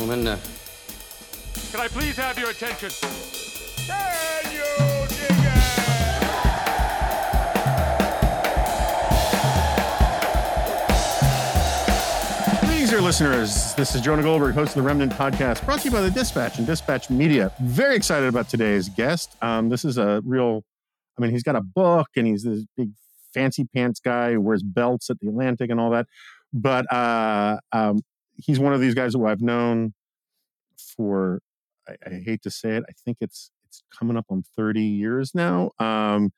[0.00, 0.38] Ladies and gentlemen, uh,
[1.72, 2.88] Can I please have your attention?
[3.86, 4.64] Can you
[5.08, 6.30] dig it?
[12.60, 13.74] Greetings, dear listeners.
[13.74, 16.56] This is Jonah Goldberg, host of the Remnant Podcast, brought to you by the Dispatch
[16.56, 17.52] and Dispatch Media.
[17.60, 19.36] Very excited about today's guest.
[19.42, 20.62] Um, this is a real,
[21.18, 22.90] I mean, he's got a book and he's this big
[23.34, 26.06] fancy pants guy who wears belts at the Atlantic and all that.
[26.52, 28.00] But uh, um,
[28.42, 29.94] he's one of these guys who I've known
[30.96, 31.40] for,
[31.88, 35.32] I, I hate to say it, I think it's it's coming up on 30 years
[35.32, 35.70] now.
[35.78, 36.32] Um,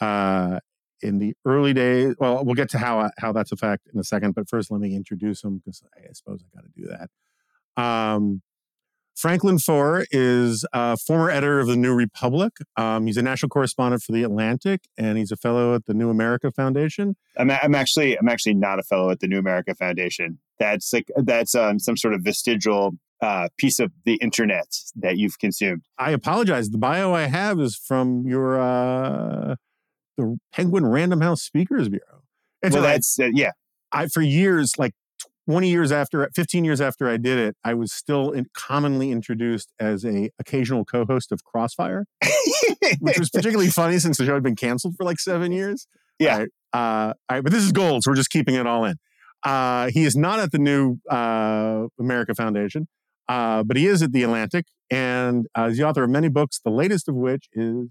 [0.00, 0.60] uh,
[1.02, 2.14] in the early days.
[2.18, 4.34] Well, we'll get to how how that's a fact in a second.
[4.34, 7.82] But first, let me introduce him because I suppose I got to do that.
[7.82, 8.42] Um,
[9.16, 12.52] Franklin Foer is a former editor of the New Republic.
[12.76, 16.10] Um, he's a national correspondent for the Atlantic, and he's a fellow at the New
[16.10, 17.16] America Foundation.
[17.36, 20.38] I'm, I'm actually I'm actually not a fellow at the New America Foundation.
[20.58, 25.38] That's like that's um, some sort of vestigial uh, piece of the internet that you've
[25.38, 25.82] consumed.
[25.98, 26.70] I apologize.
[26.70, 29.56] The bio I have is from your uh,
[30.16, 32.22] the Penguin Random House Speakers Bureau.
[32.62, 32.92] It's well, right.
[32.92, 33.52] that's uh, yeah.
[33.92, 34.92] I for years, like
[35.46, 39.72] 20 years after, 15 years after I did it, I was still in, commonly introduced
[39.80, 42.06] as a occasional co-host of Crossfire,
[43.00, 45.86] which was particularly funny since the show had been canceled for like seven years.
[46.18, 46.38] Yeah.
[46.38, 48.96] Right, uh, right, but this is gold, so we're just keeping it all in.
[49.42, 52.88] Uh, he is not at the New uh, America Foundation,
[53.28, 56.60] uh, but he is at the Atlantic, and uh, he's the author of many books.
[56.62, 57.88] The latest of which is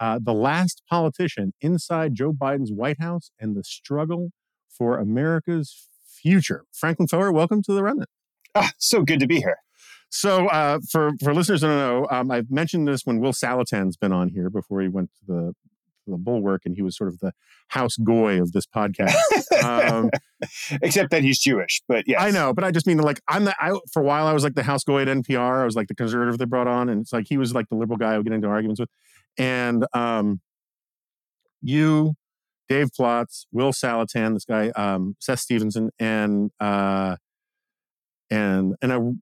[0.00, 4.32] uh, "The Last Politician: Inside Joe Biden's White House and the Struggle
[4.68, 5.89] for America's
[6.22, 8.10] Future." Franklin Foer, welcome to the Remnant.
[8.54, 9.58] Ah, so good to be here.
[10.10, 13.96] So, uh, for for listeners who don't know, um, I've mentioned this when Will Saletan's
[13.96, 15.54] been on here before he went to the
[16.04, 17.32] to the Bulwark, and he was sort of the
[17.68, 19.14] house goy of this podcast.
[19.62, 20.10] um,
[20.82, 23.54] Except that he's Jewish, but yeah, I know, but I just mean like I'm the
[23.62, 25.62] I, for a while I was like the house goy at NPR.
[25.62, 27.76] I was like the conservative they brought on, and it's like he was like the
[27.76, 28.88] liberal guy I would get into arguments with.
[29.38, 30.40] And um,
[31.62, 32.14] you,
[32.70, 37.16] Dave Plotz, Will Saletan, this guy, um, Seth Stevenson, and uh,
[38.30, 39.12] and and a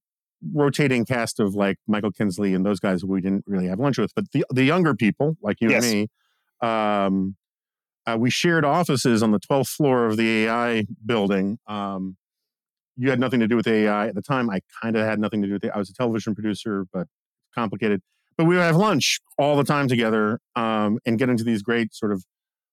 [0.52, 4.14] rotating cast of like Michael Kinsley and those guys we didn't really have lunch with,
[4.14, 5.84] but the the younger people like you Yes.
[5.86, 6.08] and me.
[6.68, 7.36] Um,
[8.06, 11.58] uh, we shared offices on the 12th floor of the AEI building.
[11.66, 12.16] Um,
[12.96, 14.50] you had nothing to do with AEI at the time.
[14.50, 15.72] I kind of had nothing to do with it.
[15.74, 17.06] I was a television producer, but
[17.54, 18.00] complicated.
[18.36, 21.94] But we would have lunch all the time together um, and get into these great
[21.94, 22.24] sort of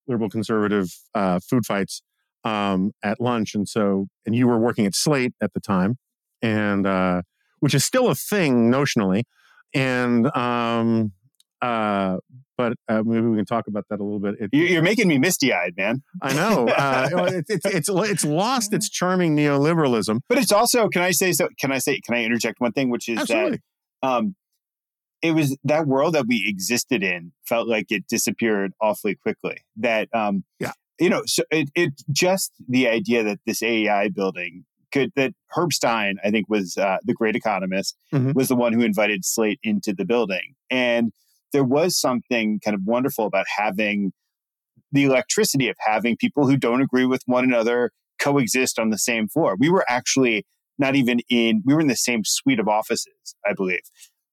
[0.08, 2.02] liberal conservative uh, food fights
[2.44, 3.56] um, at lunch.
[3.56, 5.98] And so, and you were working at Slate at the time,
[6.42, 7.22] and uh,
[7.60, 9.24] which is still a thing notionally.
[9.74, 11.12] And um,
[11.62, 12.18] uh,
[12.58, 14.36] but uh, maybe we can talk about that a little bit.
[14.40, 16.04] It, You- you're making me misty eyed, man.
[16.22, 20.20] I know uh, well, it's, it's it's it's lost its charming neoliberalism.
[20.30, 21.50] But it's also, can I say so?
[21.60, 22.00] Can I say?
[22.00, 23.60] Can I interject one thing, which is Absolutely.
[24.02, 24.36] that um,
[25.28, 29.58] it was that world that we existed in felt like it disappeared awfully quickly.
[29.78, 30.72] That um, Yeah.
[31.00, 35.74] you know, so it, it just the idea that this AEI building could that Herb
[35.74, 38.34] Stein, I think, was uh, the great economist, Mhm.
[38.36, 41.12] was the one who invited Slate into the building, and
[41.54, 44.12] there was something kind of wonderful about having
[44.92, 49.28] the electricity of having people who don't agree with one another coexist on the same
[49.28, 49.56] floor.
[49.60, 50.46] We were actually
[50.78, 53.80] not even in, we were in the same suite of offices, I believe.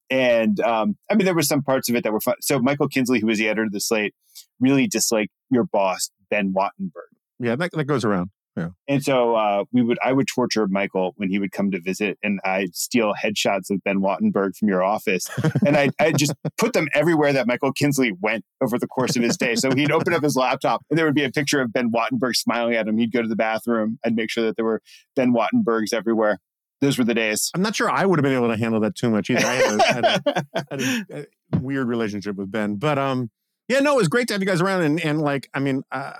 [0.09, 2.35] And um, I mean, there were some parts of it that were fun.
[2.41, 4.13] So Michael Kinsley, who was the editor of the Slate,
[4.59, 7.11] really disliked your boss, Ben Wattenberg.
[7.39, 8.29] Yeah, that, that goes around.
[8.55, 8.69] Yeah.
[8.87, 12.19] And so uh, we would, I would torture Michael when he would come to visit,
[12.21, 15.27] and I'd steal headshots of Ben Wattenberg from your office,
[15.65, 19.23] and I I just put them everywhere that Michael Kinsley went over the course of
[19.23, 19.55] his day.
[19.55, 22.35] So he'd open up his laptop, and there would be a picture of Ben Wattenberg
[22.35, 22.97] smiling at him.
[22.97, 23.97] He'd go to the bathroom.
[24.05, 24.81] I'd make sure that there were
[25.15, 26.37] Ben Wattenbergs everywhere.
[26.83, 27.49] Those were the days.
[27.55, 29.45] I'm not sure I would have been able to handle that too much either.
[29.45, 33.31] I had a, had a, had a, a weird relationship with Ben, but um,
[33.67, 35.83] yeah, no, it was great to have you guys around, and and like, I mean,
[35.91, 36.13] uh,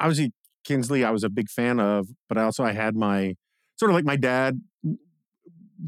[0.00, 0.32] obviously
[0.64, 3.36] Kinsley, I was a big fan of, but I also I had my
[3.76, 4.60] sort of like my dad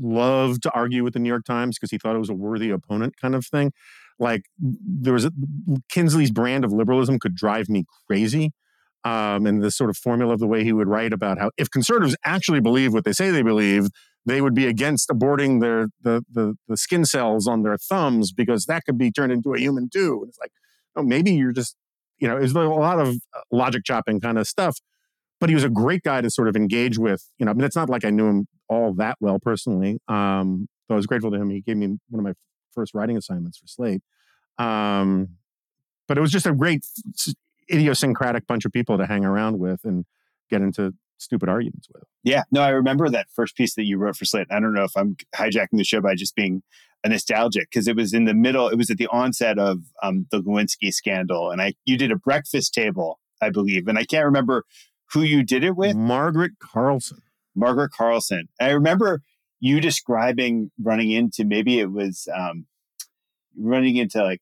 [0.01, 2.71] loved to argue with the New York Times because he thought it was a worthy
[2.71, 3.73] opponent kind of thing.
[4.19, 5.33] Like there was a,
[5.89, 8.53] Kinsley's brand of liberalism could drive me crazy.
[9.05, 11.69] Um, and the sort of formula of the way he would write about how if
[11.71, 13.89] conservatives actually believe what they say they believe,
[14.25, 18.67] they would be against aborting their the, the the skin cells on their thumbs because
[18.67, 20.21] that could be turned into a human too.
[20.21, 20.53] And it's like,
[20.95, 21.77] oh, maybe you're just
[22.23, 24.79] you know, there's a lot of uh, logic chopping kind of stuff.
[25.41, 27.29] But he was a great guy to sort of engage with.
[27.37, 29.99] You know, I mean, it's not like I knew him all that well personally.
[30.07, 31.51] Um, so I was grateful to him.
[31.51, 32.35] He gave me one of my
[32.73, 34.03] first writing assignments for Slate.
[34.57, 35.31] Um,
[36.07, 36.85] but it was just a great
[37.71, 40.05] idiosyncratic bunch of people to hang around with and
[40.51, 42.03] get into stupid arguments with.
[42.25, 44.49] Yeah, no, I remember that first piece that you wrote for Slate.
[44.51, 46.63] I don't know if I'm hijacking the show by just being
[47.05, 48.69] a nostalgic because it was in the middle.
[48.69, 52.17] It was at the onset of um, the Lewinsky scandal, and I you did a
[52.17, 54.65] breakfast table, I believe, and I can't remember
[55.13, 55.95] who you did it with.
[55.97, 57.19] Margaret Carlson.
[57.55, 58.49] Margaret Carlson.
[58.61, 59.23] I remember
[59.61, 62.67] you describing running into maybe it was um,
[63.57, 64.41] running into like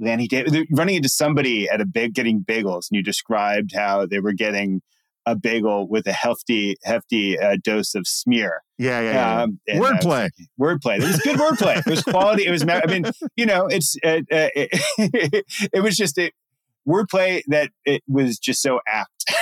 [0.00, 4.20] Lanny Davis, running into somebody at a big getting bagels, and you described how they
[4.20, 4.82] were getting
[5.26, 8.62] a bagel with a hefty, hefty uh, dose of smear.
[8.78, 9.42] Yeah, yeah, yeah.
[9.42, 10.98] Um, wordplay, uh, wordplay.
[10.98, 11.78] It was good wordplay.
[11.78, 12.46] It was quality.
[12.46, 12.64] It was.
[12.66, 13.04] I mean,
[13.36, 13.96] you know, it's.
[14.02, 16.32] Uh, uh it, it, was just a
[16.88, 19.32] wordplay that it was just so apt.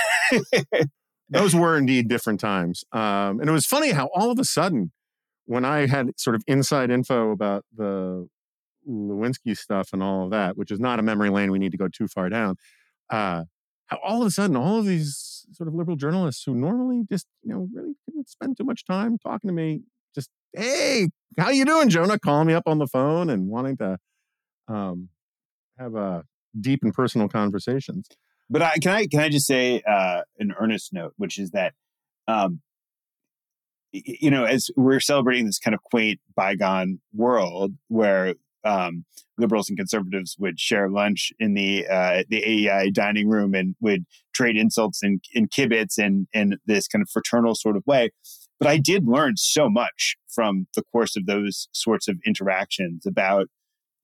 [1.29, 4.91] Those were indeed different times, um, and it was funny how all of a sudden,
[5.45, 8.27] when I had sort of inside info about the
[8.89, 11.77] Lewinsky stuff and all of that, which is not a memory lane we need to
[11.77, 12.55] go too far down.
[13.09, 13.43] Uh,
[14.03, 17.53] all of a sudden, all of these sort of liberal journalists who normally just, you
[17.53, 19.81] know, really didn't spend too much time talking to me,
[20.13, 22.19] just, hey, how you doing, Jonah?
[22.19, 23.97] Calling me up on the phone and wanting to
[24.67, 25.09] um,
[25.77, 26.23] have a
[26.59, 28.07] deep and personal conversations.
[28.49, 31.73] But I, can I can I just say uh, an earnest note, which is that
[32.27, 32.61] um,
[33.91, 39.05] you know, as we're celebrating this kind of quaint bygone world where um,
[39.37, 44.05] liberals and conservatives would share lunch in the uh, the AEI dining room and would
[44.33, 48.09] trade insults and, and kibitz and in this kind of fraternal sort of way.
[48.59, 53.47] But I did learn so much from the course of those sorts of interactions about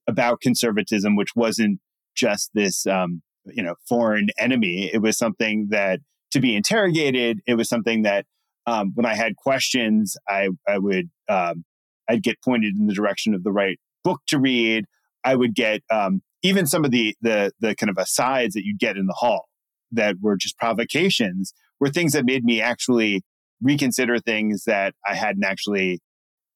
[0.08, 1.80] about conservatism, which wasn't
[2.14, 4.90] just this um, you know foreign enemy.
[4.92, 6.00] It was something that
[6.32, 7.40] to be interrogated.
[7.46, 8.24] It was something that
[8.66, 11.64] um, when I had questions, I I would um,
[12.08, 14.84] I'd get pointed in the direction of the right book to read.
[15.24, 18.78] I would get um, even some of the the the kind of asides that you'd
[18.78, 19.48] get in the hall
[19.90, 23.22] that were just provocations were things that made me actually
[23.60, 26.00] reconsider things that I hadn't actually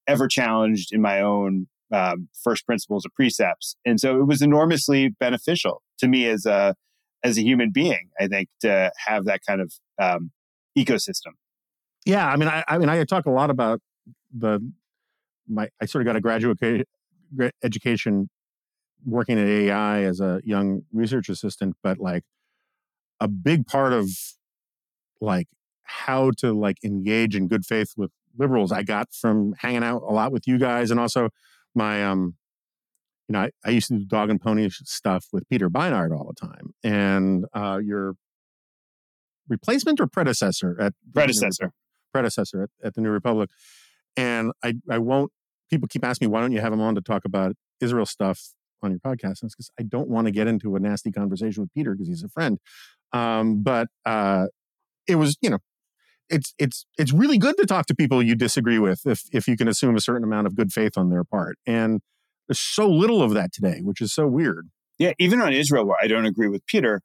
[0.06, 3.76] ever challenged in my own um, first principles or precepts.
[3.84, 6.76] And so it was enormously beneficial to me as a
[7.24, 8.10] as a human being.
[8.20, 10.30] I think to have that kind of um,
[10.78, 11.34] ecosystem.
[12.06, 13.80] Yeah, I mean, I, I mean, I talk a lot about
[14.32, 14.60] the
[15.48, 15.68] my.
[15.82, 16.58] I sort of got a graduate
[17.62, 18.28] education
[19.04, 22.24] working at AEI as a young research assistant, but like
[23.20, 24.10] a big part of
[25.20, 25.48] like
[25.82, 30.12] how to like engage in good faith with liberals I got from hanging out a
[30.12, 31.30] lot with you guys and also
[31.74, 32.36] my um
[33.28, 36.32] you know I, I used to do dog and pony stuff with Peter Beinart all
[36.32, 38.14] the time and uh your
[39.48, 41.72] replacement or predecessor at predecessor.
[42.12, 43.50] predecessor at, at the New Republic
[44.16, 45.32] and I I won't
[45.70, 48.40] people keep asking me, why don't you have him on to talk about Israel stuff
[48.82, 49.42] on your podcast?
[49.42, 52.08] And it's because I don't want to get into a nasty conversation with Peter because
[52.08, 52.58] he's a friend.
[53.12, 54.46] Um, but uh,
[55.06, 55.58] it was, you know,
[56.28, 59.56] it's it's it's really good to talk to people you disagree with if if you
[59.56, 61.58] can assume a certain amount of good faith on their part.
[61.66, 62.00] And
[62.48, 64.70] there's so little of that today, which is so weird.
[64.98, 67.00] Yeah, even on Israel, where I don't agree with Peter,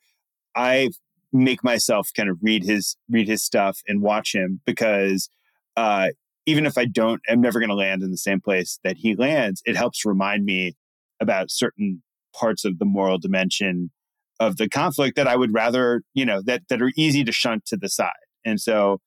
[0.56, 0.90] I
[1.34, 5.30] make myself kind of read his read his stuff and watch him because
[5.76, 6.10] uh,
[6.46, 9.16] even if I don't, I'm never going to land in the same place that he
[9.16, 9.62] lands.
[9.66, 10.76] It helps remind me
[11.20, 12.04] about certain
[12.36, 13.92] parts of the moral dimension
[14.40, 17.66] of the conflict that I would rather, you know, that that are easy to shunt
[17.68, 18.12] to the side.
[18.44, 19.00] And so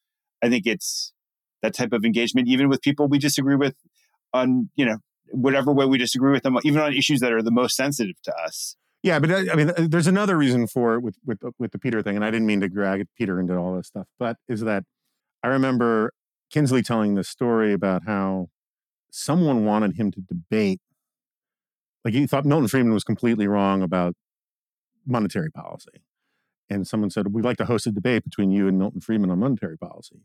[0.43, 1.13] I think it's
[1.63, 3.75] that type of engagement, even with people we disagree with
[4.33, 4.99] on, you know,
[5.31, 8.35] whatever way we disagree with them, even on issues that are the most sensitive to
[8.35, 8.77] us.
[9.03, 11.79] Yeah, but uh, I mean, uh, there's another reason for it with with with the
[11.79, 14.63] Peter thing, and I didn't mean to drag Peter into all this stuff, but is
[14.63, 14.85] that
[15.43, 16.13] I remember
[16.51, 18.49] Kinsley telling the story about how
[19.11, 20.81] someone wanted him to debate.
[22.05, 24.15] Like he thought Milton Friedman was completely wrong about
[25.07, 26.03] monetary policy.
[26.71, 29.39] And someone said, We'd like to host a debate between you and Milton Friedman on
[29.39, 30.23] monetary policy.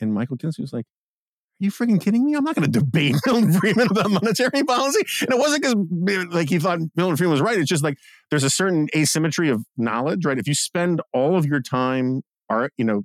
[0.00, 2.34] And Michael Kinsley was like, Are you freaking kidding me?
[2.34, 5.04] I'm not going to debate Milton Friedman about monetary policy.
[5.22, 7.58] And it wasn't because eh, like he thought Milton Friedman was right.
[7.58, 7.98] It's just like
[8.30, 10.38] there's a certain asymmetry of knowledge, right?
[10.38, 13.04] If you spend all of your time are you know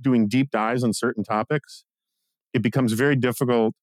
[0.00, 1.84] doing deep dives on certain topics,
[2.52, 3.74] it becomes very difficult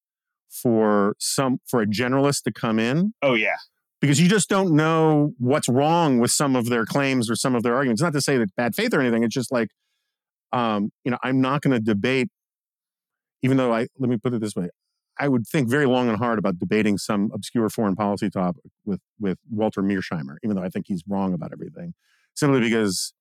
[0.50, 3.55] for some for a generalist to come in Oh yeah.
[4.00, 7.63] because you just don't know what's wrong with some of their claims or some of
[7.63, 8.01] their arguments.
[8.01, 9.24] Not to say that bad faith or anything.
[9.24, 9.70] It's just like,
[10.53, 12.29] um, you know, I'm not going to debate.
[13.41, 14.70] Even though I let me put it this way,
[15.20, 19.01] I would think very long and hard about debating some obscure foreign policy topic with
[19.20, 21.94] with Walter Mearsheimer, even though I think he's wrong about everything,
[22.34, 23.13] simply because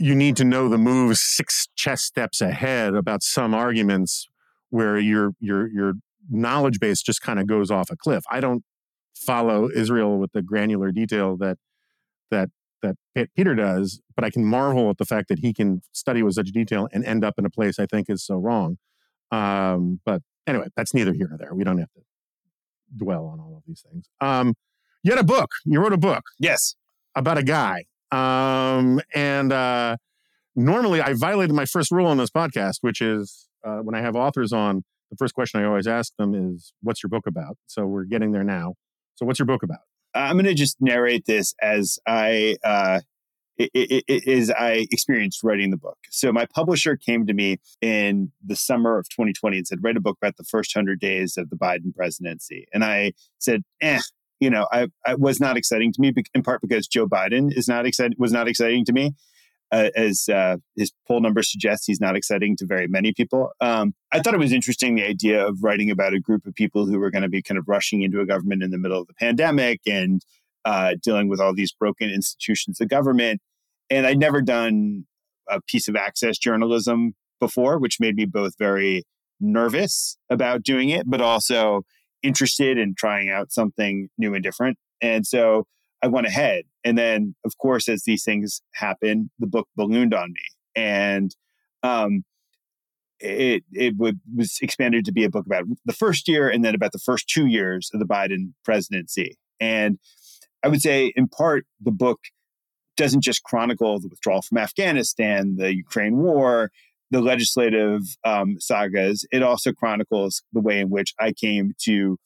[0.00, 4.26] you need to know the moves six chess steps ahead about some arguments
[4.70, 5.92] where your your your
[6.30, 8.24] knowledge base just kind of goes off a cliff.
[8.30, 8.64] I don't
[9.14, 11.58] follow Israel with the granular detail that
[12.30, 12.48] that
[12.82, 12.96] that
[13.36, 16.48] Peter does, but I can marvel at the fact that he can study with such
[16.48, 18.78] detail and end up in a place I think is so wrong.
[19.30, 21.54] Um, but anyway, that's neither here nor there.
[21.54, 22.00] We don't have to
[22.96, 24.06] dwell on all of these things.
[24.22, 24.54] Um,
[25.02, 25.50] you had a book.
[25.66, 26.74] You wrote a book Yes.
[27.14, 27.84] about a guy.
[28.12, 29.96] Um, and uh,
[30.56, 34.16] normally I violated my first rule on this podcast, which is uh, when I have
[34.16, 37.56] authors on, the first question I always ask them is, What's your book about?
[37.66, 38.74] So we're getting there now.
[39.16, 39.80] So, what's your book about?
[40.14, 43.00] I'm going to just narrate this as I uh,
[43.60, 45.98] i- i- i- I experienced writing the book.
[46.10, 50.00] So my publisher came to me in the summer of 2020 and said, "Write a
[50.00, 54.00] book about the first hundred days of the Biden presidency." And I said, "Eh."
[54.40, 57.68] You know, I, I was not exciting to me, in part because Joe Biden is
[57.68, 59.12] not excited was not exciting to me,
[59.70, 61.84] uh, as uh, his poll numbers suggest.
[61.86, 63.50] He's not exciting to very many people.
[63.60, 66.86] Um, I thought it was interesting the idea of writing about a group of people
[66.86, 69.06] who were going to be kind of rushing into a government in the middle of
[69.06, 70.22] the pandemic and
[70.64, 73.40] uh, dealing with all these broken institutions of government.
[73.90, 75.06] And I'd never done
[75.48, 79.02] a piece of access journalism before, which made me both very
[79.40, 81.82] nervous about doing it, but also
[82.22, 84.78] interested in trying out something new and different.
[85.00, 85.66] And so
[86.02, 86.64] I went ahead.
[86.84, 90.42] And then, of course, as these things happen, the book ballooned on me.
[90.74, 91.34] And
[91.82, 92.24] um,
[93.18, 96.74] it it would, was expanded to be a book about the first year and then
[96.74, 99.36] about the first two years of the Biden presidency.
[99.58, 99.98] And
[100.62, 102.20] I would say, in part, the book
[102.96, 106.70] doesn't just chronicle the withdrawal from Afghanistan, the Ukraine war,
[107.10, 109.26] the legislative um, sagas.
[109.32, 112.18] It also chronicles the way in which I came to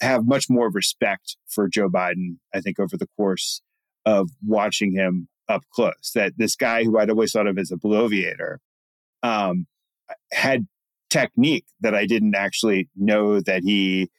[0.00, 3.62] have much more respect for Joe Biden, I think, over the course
[4.04, 6.12] of watching him up close.
[6.14, 8.58] That this guy who I'd always thought of as a bloviator
[9.22, 9.66] um,
[10.32, 10.66] had
[11.10, 14.10] technique that I didn't actually know that he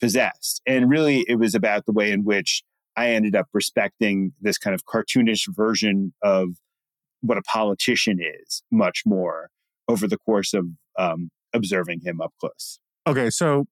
[0.00, 0.62] possessed.
[0.66, 2.62] And really, it was about the way in which
[2.96, 6.50] I ended up respecting this kind of cartoonish version of
[7.24, 9.48] what a politician is much more
[9.88, 10.66] over the course of
[10.98, 12.78] um, observing him up close.
[13.06, 13.66] Okay, so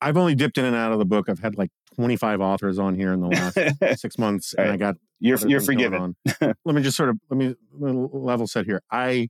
[0.00, 1.28] I've only dipped in and out of the book.
[1.28, 4.96] I've had like 25 authors on here in the last six months, and I got
[5.20, 6.00] You're you're forgiven.
[6.00, 6.16] on.
[6.64, 8.82] let me just sort of let me let me level set here.
[8.90, 9.28] I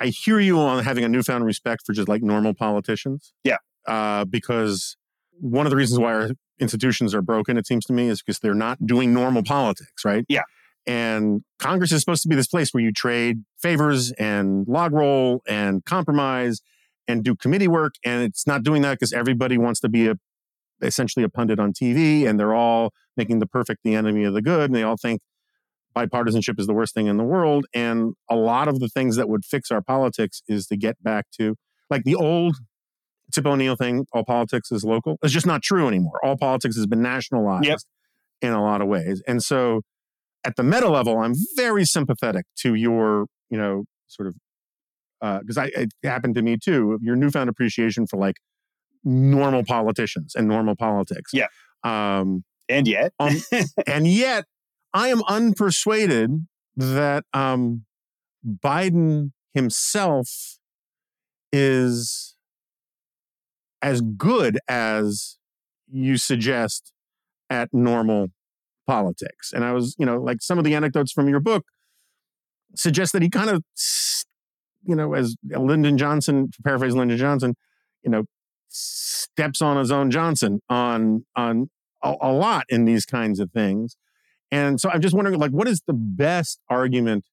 [0.00, 3.32] I hear you on having a newfound respect for just like normal politicians.
[3.44, 3.58] Yeah.
[3.86, 4.96] Uh, because
[5.40, 8.38] one of the reasons why our institutions are broken, it seems to me, is because
[8.38, 10.24] they're not doing normal politics, right?
[10.28, 10.42] Yeah.
[10.86, 15.42] And Congress is supposed to be this place where you trade favors and log roll
[15.48, 16.60] and compromise
[17.08, 20.14] and do committee work, and it's not doing that because everybody wants to be a
[20.82, 24.42] essentially a pundit on TV, and they're all making the perfect the enemy of the
[24.42, 25.20] good, and they all think
[25.96, 27.66] bipartisanship is the worst thing in the world.
[27.72, 31.26] And a lot of the things that would fix our politics is to get back
[31.38, 31.56] to
[31.90, 32.56] like the old
[33.32, 35.18] Tip O'Neill thing, all politics is local.
[35.22, 36.20] It's just not true anymore.
[36.24, 37.78] All politics has been nationalized Yep.
[38.42, 39.22] in a lot of ways.
[39.26, 39.82] And so
[40.44, 44.34] at the meta level, I'm very sympathetic to your, you know, sort of
[45.40, 48.36] because I it happened to me too, your newfound appreciation for like
[49.04, 51.30] normal politicians and normal politics.
[51.32, 51.46] Yeah.
[51.82, 53.36] Um, And yet, um,
[53.86, 54.44] and yet,
[54.92, 56.46] I am unpersuaded
[56.76, 57.84] that um,
[58.46, 60.58] Biden himself
[61.52, 62.34] is
[63.82, 65.38] as good as
[65.90, 66.92] you suggest
[67.50, 68.28] at normal
[68.86, 69.52] politics.
[69.52, 71.64] And I was, you know, like some of the anecdotes from your book
[72.76, 73.62] suggest that he kind of,
[74.84, 77.54] you know, as Lyndon Johnson, paraphrase Lyndon Johnson,
[78.02, 78.24] you know,
[78.68, 81.70] steps on his own Johnson on on
[82.02, 83.96] a, a lot in these kinds of things.
[84.50, 87.24] And so I'm just wondering, like, what is the best argument?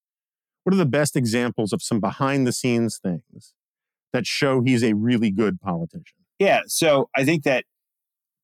[0.63, 3.53] What are the best examples of some behind the scenes things
[4.13, 6.17] that show he's a really good politician?
[6.39, 6.61] Yeah.
[6.67, 7.65] So I think that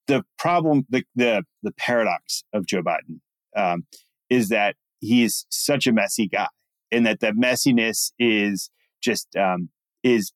[0.08, 3.20] the problem, the the, the paradox of Joe Biden
[3.56, 3.86] um,
[4.30, 6.48] is that he's such a messy guy,
[6.92, 8.70] and that the messiness is
[9.02, 9.70] just um,
[10.04, 10.32] is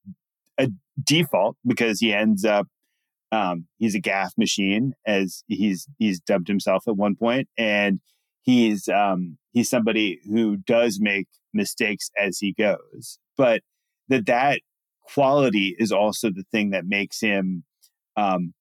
[0.58, 0.70] a
[1.02, 2.68] default because he ends up
[3.32, 8.00] um, he's a gaffe machine, as he's he's dubbed himself at one point, and
[8.42, 13.62] he's um, he's somebody who does make mistakes as he goes, but
[14.10, 14.62] that that
[15.02, 17.64] quality is also the thing that makes him
[18.18, 18.54] um,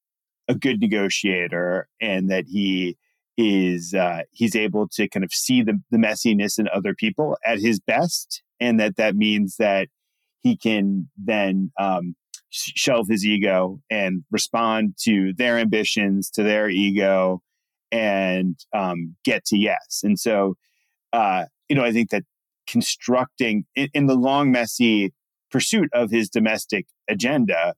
[0.51, 2.97] a good negotiator and that he
[3.39, 7.59] is uh, he's able to kind of see the, the messiness in other people at
[7.59, 9.89] his best and that that means that
[10.43, 12.15] he can then um,
[12.51, 17.41] shelve his ego and respond to their ambitions to their ego
[17.93, 20.01] and um, get to yes.
[20.03, 20.55] And so
[21.13, 22.25] uh, you know i think that
[22.67, 25.15] constructing in, in the long messy
[25.51, 27.75] pursuit of his domestic agenda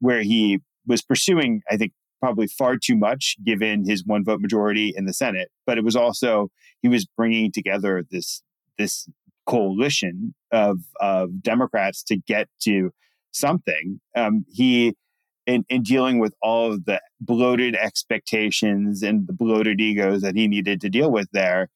[0.00, 4.92] where he was pursuing i think probably far too much given his one vote majority
[4.96, 5.50] in the Senate.
[5.66, 6.50] But it was also
[6.82, 8.42] he was bringing together this
[8.76, 9.08] this
[9.46, 12.90] coalition of of Democrats to get to
[13.32, 14.00] something.
[14.16, 14.94] Um, he
[15.48, 20.46] in, in dealing with all of the bloated expectations and the bloated egos that he
[20.46, 21.70] needed to deal with there,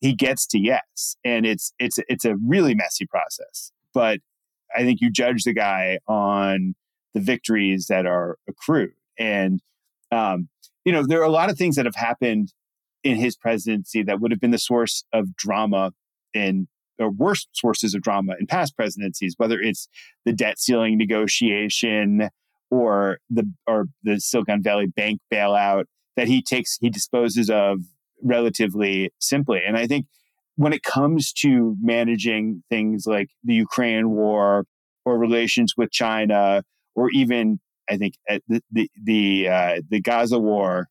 [0.00, 3.72] he gets to yes, and it's it's it's a really messy process.
[3.92, 4.20] But
[4.74, 6.74] I think you judge the guy on
[7.14, 9.60] the victories that are accrued, and
[10.16, 10.48] um,
[10.84, 12.52] you know, there are a lot of things that have happened
[13.04, 15.92] in his presidency that would have been the source of drama
[16.34, 16.68] in
[16.98, 19.88] or worse sources of drama in past presidencies, whether it's
[20.24, 22.30] the debt ceiling negotiation
[22.70, 25.84] or the or the Silicon Valley Bank bailout
[26.16, 27.80] that he takes he disposes of
[28.22, 29.60] relatively simply.
[29.66, 30.06] And I think
[30.56, 34.64] when it comes to managing things like the Ukraine war
[35.04, 36.62] or relations with China
[36.94, 40.88] or even I think at the the the, uh, the Gaza war,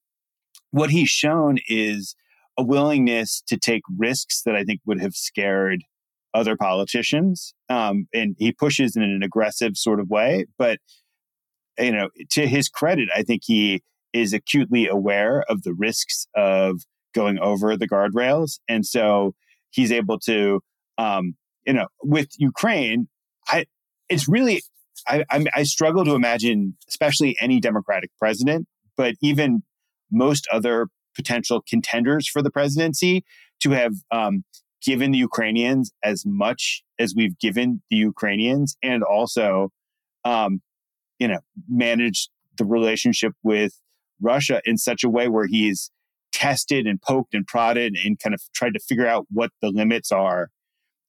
[0.72, 2.16] what he's shown is
[2.58, 5.84] a willingness to take risks that I think would have scared
[6.34, 10.46] other politicians, um, and he pushes in an aggressive sort of way.
[10.58, 10.80] But
[11.78, 13.84] you know, to his credit, I think he
[14.14, 16.82] is acutely aware of the risks of
[17.14, 19.34] going over the guardrails, and so
[19.72, 20.62] he's able to,
[20.98, 21.36] um,
[21.66, 23.08] you know, with Ukraine.
[23.48, 23.66] I,
[24.10, 24.64] it's really
[25.08, 29.64] I, I, I struggle to imagine, especially any Democratic president, but even
[30.12, 33.24] most other potential contenders for the presidency,
[33.62, 34.44] to have um,
[34.82, 39.72] given the Ukrainians as much as we've given the Ukrainians, and also,
[40.24, 40.62] um,
[41.20, 41.40] you know,
[41.70, 43.80] managed the relationship with
[44.22, 45.92] Russia in such a way where he's
[46.32, 50.12] tested and poked and prodded and kind of tried to figure out what the limits
[50.12, 50.50] are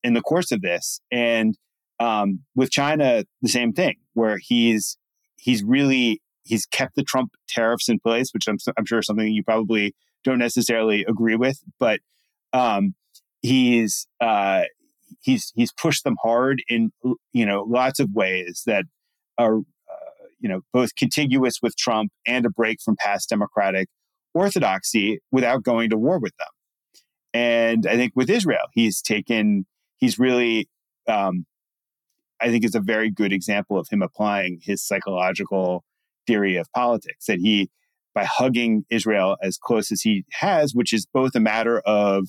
[0.05, 1.01] in the course of this.
[1.11, 1.57] And
[2.01, 4.99] um, with China, the same thing, where he's
[5.37, 9.45] he's really he's kept the Trump tariffs in place, which I'm I'm sure something you
[9.45, 12.01] probably don't necessarily agree with, but
[12.53, 12.95] um,
[13.43, 14.65] he's uh,
[15.21, 16.93] he's he's pushed them hard in
[17.33, 18.85] you know lots of ways that
[19.39, 23.89] are uh, you know both contiguous with Trump and a break from past democratic
[24.35, 26.49] orthodoxy without going to war with them.
[27.33, 29.67] And I think with Israel, he's taken
[29.99, 30.69] he's really
[31.09, 31.47] um,
[32.41, 35.85] I think is a very good example of him applying his psychological
[36.27, 37.71] theory of politics that he,
[38.15, 42.29] by hugging Israel as close as he has, which is both a matter of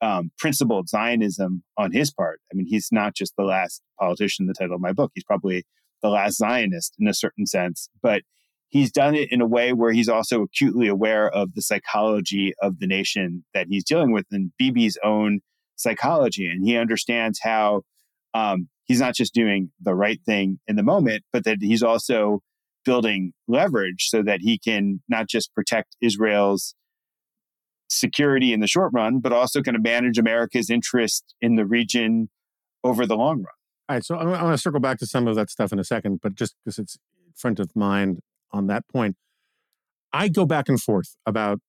[0.00, 2.40] um, principled Zionism on his part.
[2.52, 5.12] I mean, he's not just the last politician, the title of my book.
[5.14, 5.64] He's probably
[6.02, 8.22] the last Zionist in a certain sense, but
[8.68, 12.80] he's done it in a way where he's also acutely aware of the psychology of
[12.80, 15.40] the nation that he's dealing with and Bibi's own
[15.76, 16.46] psychology.
[16.46, 17.82] And he understands how
[18.34, 22.40] um, he's not just doing the right thing in the moment, but that he's also
[22.84, 26.74] building leverage so that he can not just protect Israel's
[27.88, 32.28] security in the short run, but also kind of manage America's interest in the region
[32.82, 33.46] over the long run.
[33.88, 34.04] All right.
[34.04, 36.34] So I want to circle back to some of that stuff in a second, but
[36.34, 36.98] just because it's
[37.34, 39.16] front of mind on that point,
[40.12, 41.60] I go back and forth about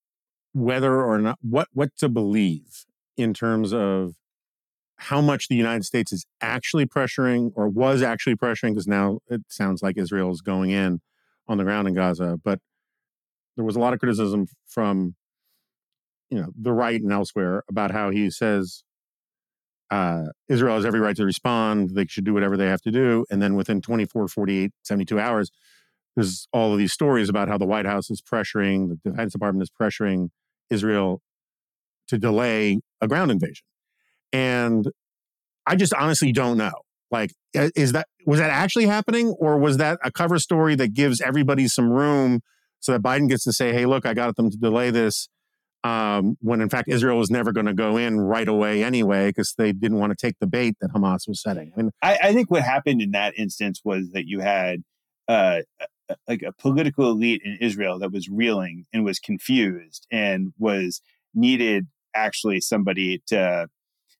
[0.53, 2.85] whether or not what what to believe
[3.17, 4.13] in terms of
[4.97, 9.41] how much the United States is actually pressuring or was actually pressuring, because now it
[9.49, 11.01] sounds like Israel is going in
[11.47, 12.39] on the ground in Gaza.
[12.43, 12.59] But
[13.55, 15.15] there was a lot of criticism from,
[16.29, 18.83] you know, the right and elsewhere about how he says
[19.91, 21.91] uh, Israel has every right to respond.
[21.91, 23.25] They should do whatever they have to do.
[23.29, 25.51] And then within 24, 48, 72 hours,
[26.15, 29.63] there's all of these stories about how the White House is pressuring, the Defense Department
[29.63, 30.29] is pressuring
[30.69, 31.21] Israel
[32.07, 33.65] to delay a ground invasion.
[34.33, 34.85] And
[35.65, 36.73] I just honestly don't know.
[37.11, 41.21] Like, is that was that actually happening, or was that a cover story that gives
[41.21, 42.41] everybody some room
[42.79, 45.29] so that Biden gets to say, "Hey, look, I got them to delay this,"
[45.83, 49.53] um, when in fact Israel was never going to go in right away anyway because
[49.59, 51.71] they didn't want to take the bait that Hamas was setting.
[51.77, 54.83] I, mean, I, I think what happened in that instance was that you had
[55.27, 55.61] uh,
[56.27, 61.01] like a political elite in Israel that was reeling and was confused and was
[61.33, 63.67] needed actually somebody to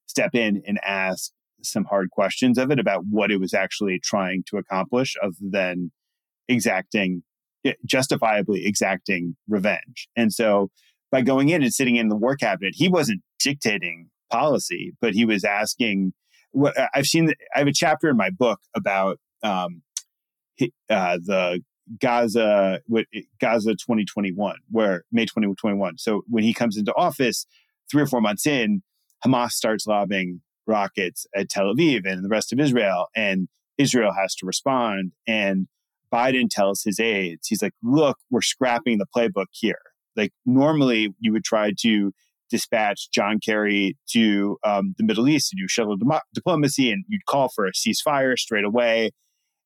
[0.08, 4.44] step in and ask some hard questions of it about what it was actually trying
[4.48, 5.92] to accomplish, other than
[6.48, 7.24] exacting,
[7.66, 10.08] eh, justifiably exacting revenge.
[10.16, 10.70] And so
[11.12, 15.26] by going in and sitting in the war cabinet, he wasn't dictating policy, but he
[15.26, 16.14] was asking
[16.52, 17.34] what I've seen.
[17.56, 19.82] I have a chapter in my book about um,
[20.62, 21.62] uh, the
[22.00, 22.80] Gaza
[23.40, 25.98] Gaza 2021, where May 2021.
[25.98, 27.46] So when he comes into office,
[27.92, 28.82] three or four months in,
[29.26, 34.36] Hamas starts lobbing rockets at Tel Aviv and the rest of Israel, and Israel has
[34.36, 35.12] to respond.
[35.28, 35.68] And
[36.14, 39.82] Biden tells his aides, he's like, "Look, we're scrapping the playbook here.
[40.16, 42.12] Like normally, you would try to
[42.50, 47.26] dispatch John Kerry to um, the Middle East to do shuttle dem- diplomacy, and you'd
[47.26, 49.12] call for a ceasefire straight away."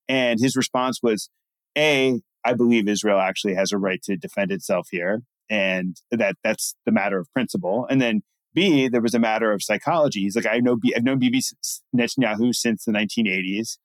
[0.09, 1.29] And his response was,
[1.77, 6.75] a, I believe Israel actually has a right to defend itself here, and that that's
[6.85, 7.85] the matter of principle.
[7.89, 8.21] And then
[8.57, 10.21] B, there was a matter of psychology.
[10.21, 11.43] He's like, I know, I've known Bibi
[11.95, 13.77] Netanyahu since the 1980s,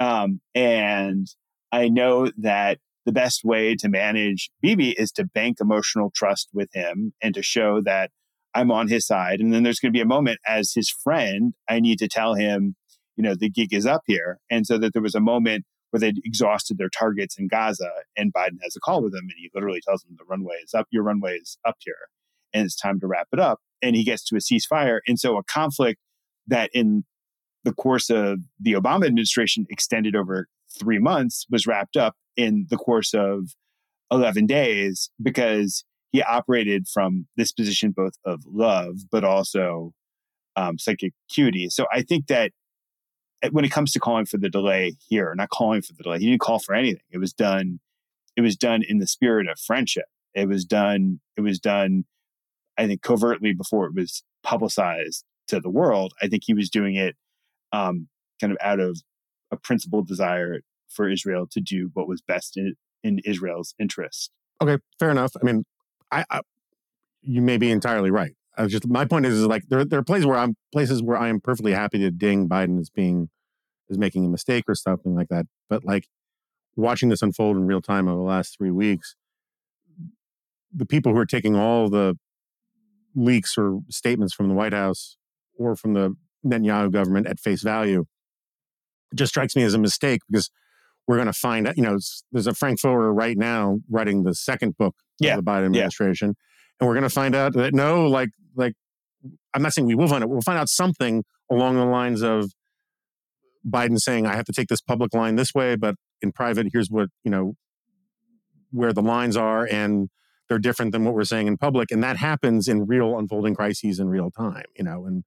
[0.00, 1.26] um, and
[1.70, 6.70] I know that the best way to manage Bibi is to bank emotional trust with
[6.72, 8.10] him and to show that
[8.54, 9.40] I'm on his side.
[9.40, 12.32] And then there's going to be a moment as his friend, I need to tell
[12.32, 12.74] him,
[13.16, 14.38] you know, the gig is up here.
[14.50, 18.32] And so that there was a moment where they'd exhausted their targets in Gaza, and
[18.32, 20.86] Biden has a call with them, and he literally tells them the runway is up,
[20.90, 22.08] your runway is up here,
[22.54, 23.60] and it's time to wrap it up.
[23.82, 26.00] And he gets to a ceasefire, and so a conflict
[26.46, 27.04] that in
[27.64, 32.76] the course of the Obama administration extended over three months was wrapped up in the
[32.76, 33.50] course of
[34.12, 39.92] 11 days because he operated from this position both of love but also
[40.54, 41.68] um, psychic acuity.
[41.68, 42.52] So I think that
[43.50, 46.26] when it comes to calling for the delay here, not calling for the delay, he
[46.26, 47.02] didn't call for anything.
[47.10, 47.80] It was done.
[48.36, 50.06] It was done in the spirit of friendship.
[50.34, 51.20] It was done.
[51.36, 52.04] It was done.
[52.78, 56.14] I think covertly before it was publicized to the world.
[56.20, 57.16] I think he was doing it
[57.72, 58.08] um,
[58.40, 59.00] kind of out of
[59.50, 64.30] a principled desire for Israel to do what was best in, in Israel's interest.
[64.60, 65.32] Okay, fair enough.
[65.40, 65.64] I mean,
[66.10, 66.40] I, I
[67.22, 68.32] you may be entirely right.
[68.56, 71.02] I was just my point is, is like there there are places where I'm places
[71.02, 73.28] where I am perfectly happy to ding Biden as being
[73.88, 75.46] is making a mistake or something like that.
[75.68, 76.08] But like
[76.74, 79.16] watching this unfold in real time over the last three weeks,
[80.72, 82.16] the people who are taking all the
[83.16, 85.16] leaks or statements from the White House
[85.58, 88.04] or from the Netanyahu government at face value
[89.14, 90.50] just strikes me as a mistake because
[91.08, 91.76] we're going to find out.
[91.76, 91.98] You know,
[92.30, 95.36] there's a Frank Foer right now writing the second book yeah.
[95.36, 96.28] of the Biden administration.
[96.28, 96.46] Yeah
[96.80, 98.74] and we're going to find out that no, like like
[99.54, 100.28] I'm not saying we will find it.
[100.28, 102.52] We'll find out something along the lines of
[103.68, 106.88] Biden saying, "I have to take this public line this way, but in private, here's
[106.90, 107.54] what you know
[108.70, 110.08] where the lines are, and
[110.48, 113.98] they're different than what we're saying in public." And that happens in real unfolding crises
[113.98, 115.06] in real time, you know.
[115.06, 115.24] And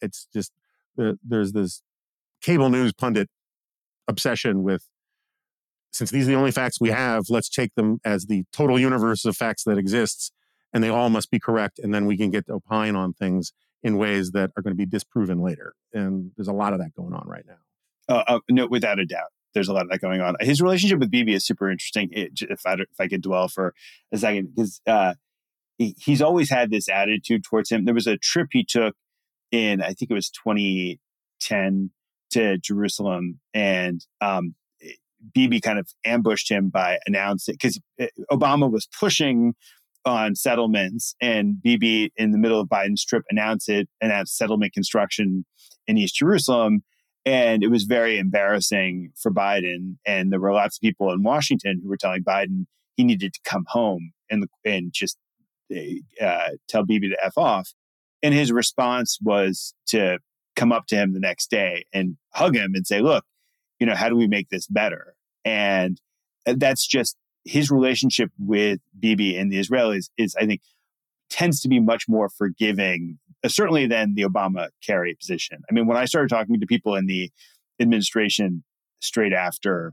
[0.00, 0.52] it's just
[0.96, 1.82] there's this
[2.40, 3.28] cable news pundit
[4.06, 4.86] obsession with
[5.90, 9.24] since these are the only facts we have, let's take them as the total universe
[9.24, 10.32] of facts that exists
[10.72, 11.78] and they all must be correct.
[11.78, 14.76] And then we can get to opine on things in ways that are going to
[14.76, 15.74] be disproven later.
[15.92, 17.58] And there's a lot of that going on right now.
[18.08, 19.30] Uh, uh, no, without a doubt.
[19.54, 20.36] There's a lot of that going on.
[20.40, 22.08] His relationship with Bibi is super interesting.
[22.12, 23.74] It, if I if I could dwell for
[24.12, 25.14] a second, because uh,
[25.78, 27.84] he, he's always had this attitude towards him.
[27.84, 28.94] There was a trip he took
[29.50, 31.90] in, I think it was 2010
[32.32, 34.54] to Jerusalem, and um,
[35.32, 39.54] Bibi kind of ambushed him by announcing because uh, Obama was pushing
[40.04, 45.46] on settlements, and Bibi in the middle of Biden's trip announced it, announced settlement construction
[45.86, 46.82] in East Jerusalem.
[47.26, 49.96] And it was very embarrassing for Biden.
[50.06, 53.40] And there were lots of people in Washington who were telling Biden he needed to
[53.44, 55.16] come home and, and just
[56.20, 57.72] uh, tell Bibi to F off.
[58.22, 60.18] And his response was to
[60.56, 63.24] come up to him the next day and hug him and say, look,
[63.78, 65.14] you know, how do we make this better?
[65.44, 66.00] And
[66.46, 70.62] that's just his relationship with Bibi and the Israelis is, I think,
[71.30, 75.62] tends to be much more forgiving, uh, certainly than the Obama Kerry position.
[75.68, 77.30] I mean, when I started talking to people in the
[77.80, 78.64] administration
[79.00, 79.92] straight after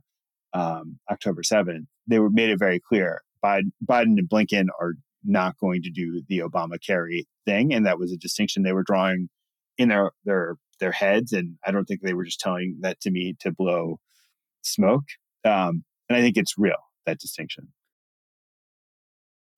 [0.54, 5.58] um, October 7th, they were made it very clear Biden, Biden and Blinken are not
[5.58, 9.30] going to do the Obama Kerry thing, and that was a distinction they were drawing
[9.78, 11.32] in their their their heads.
[11.32, 14.00] And I don't think they were just telling that to me to blow
[14.62, 15.06] smoke.
[15.44, 17.70] Um, and I think it's real that distinction.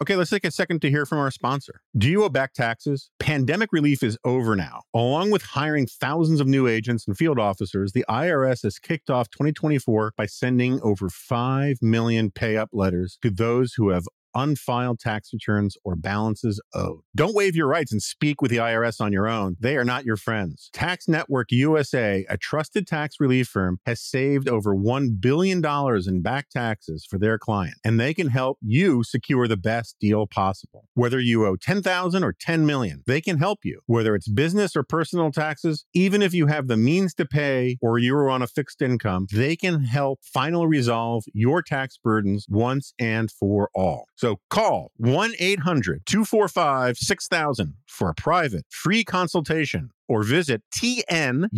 [0.04, 1.80] Okay, let's take a second to hear from our sponsor.
[1.98, 3.10] Do you owe back taxes?
[3.22, 4.82] Pandemic relief is over now.
[4.94, 9.30] Along with hiring thousands of new agents and field officers, the IRS has kicked off
[9.30, 15.32] 2024 by sending over 5 million pay up letters to those who have unfiled tax
[15.34, 17.02] returns or balances owed.
[17.16, 19.58] Don't waive your rights and speak with the IRS on your own.
[19.60, 20.70] They are not your friends.
[20.74, 25.64] Tax Network USA, a trusted tax relief firm, has saved over $1 billion
[26.08, 30.28] in back taxes for their clients, and they can help you secure the best deal
[30.28, 30.86] possible.
[30.94, 33.82] Whether you owe 10,000 or 10 million, they can help you.
[33.86, 37.98] Whether it's business or personal taxes, even if you have the means to pay or
[37.98, 43.32] you're on a fixed income, they can help finally resolve your tax burdens once and
[43.32, 44.08] for all.
[44.24, 51.52] So call 1 800 245 6000 for a private free consultation or visit tnusa.com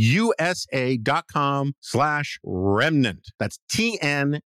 [1.80, 3.28] slash remnant.
[3.38, 4.42] That's tnusa.com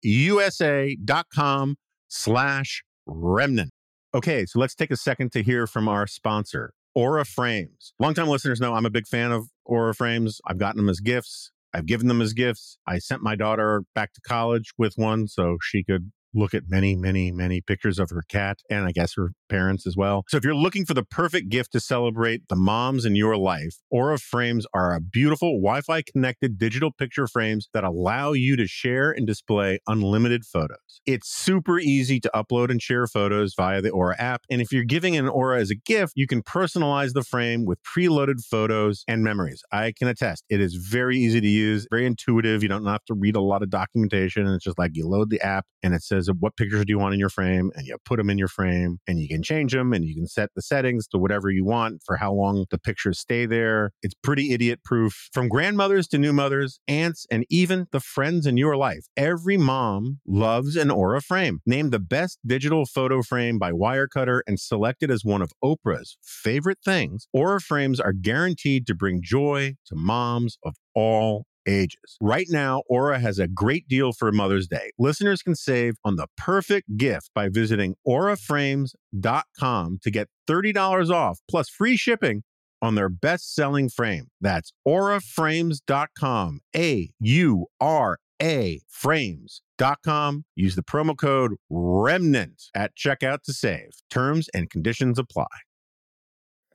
[2.09, 3.71] slash remnant.
[4.15, 7.93] Okay, so let's take a second to hear from our sponsor, Aura Frames.
[7.99, 10.41] Longtime listeners know I'm a big fan of Aura Frames.
[10.47, 11.53] I've gotten them as gifts.
[11.75, 12.79] I've given them as gifts.
[12.87, 16.95] I sent my daughter back to college with one so she could look at many,
[16.95, 20.25] many, many pictures of her cat and I guess her parents as well.
[20.29, 23.77] So if you're looking for the perfect gift to celebrate the moms in your life,
[23.91, 29.11] Aura frames are a beautiful Wi-Fi connected digital picture frames that allow you to share
[29.11, 31.01] and display unlimited photos.
[31.07, 34.43] It's super easy to upload and share photos via the Aura app.
[34.51, 37.79] And if you're giving an Aura as a gift, you can personalize the frame with
[37.83, 39.63] preloaded photos and memories.
[39.73, 42.63] I can attest it is very easy to use, very intuitive.
[42.63, 44.47] You don't have to read a lot of documentation.
[44.47, 47.15] It's just like you load the app and it says what pictures do you want
[47.15, 49.93] in your frame and you put them in your frame and you can change them
[49.93, 53.19] and you can set the settings to whatever you want for how long the pictures
[53.19, 53.93] stay there.
[54.03, 55.29] It's pretty idiot proof.
[55.33, 60.21] From grandmothers to new mothers, aunts, and even the friends in your life, every mom
[60.27, 61.61] loves an Aura frame.
[61.67, 66.79] Named the best digital photo frame by Wirecutter and selected as one of Oprah's favorite
[66.85, 72.17] things, Aura frames are guaranteed to bring joy to moms of all ages.
[72.21, 74.91] Right now, Aura has a great deal for Mother's Day.
[74.99, 81.69] Listeners can save on the perfect gift by visiting auraframes.com to get $30 off plus
[81.69, 82.43] free shipping
[82.83, 84.29] on their best selling frame.
[84.41, 86.61] That's auraframes.com.
[86.75, 90.45] A U R A frames.com.
[90.55, 93.91] Use the promo code REMNANT at checkout to save.
[94.11, 95.47] Terms and conditions apply.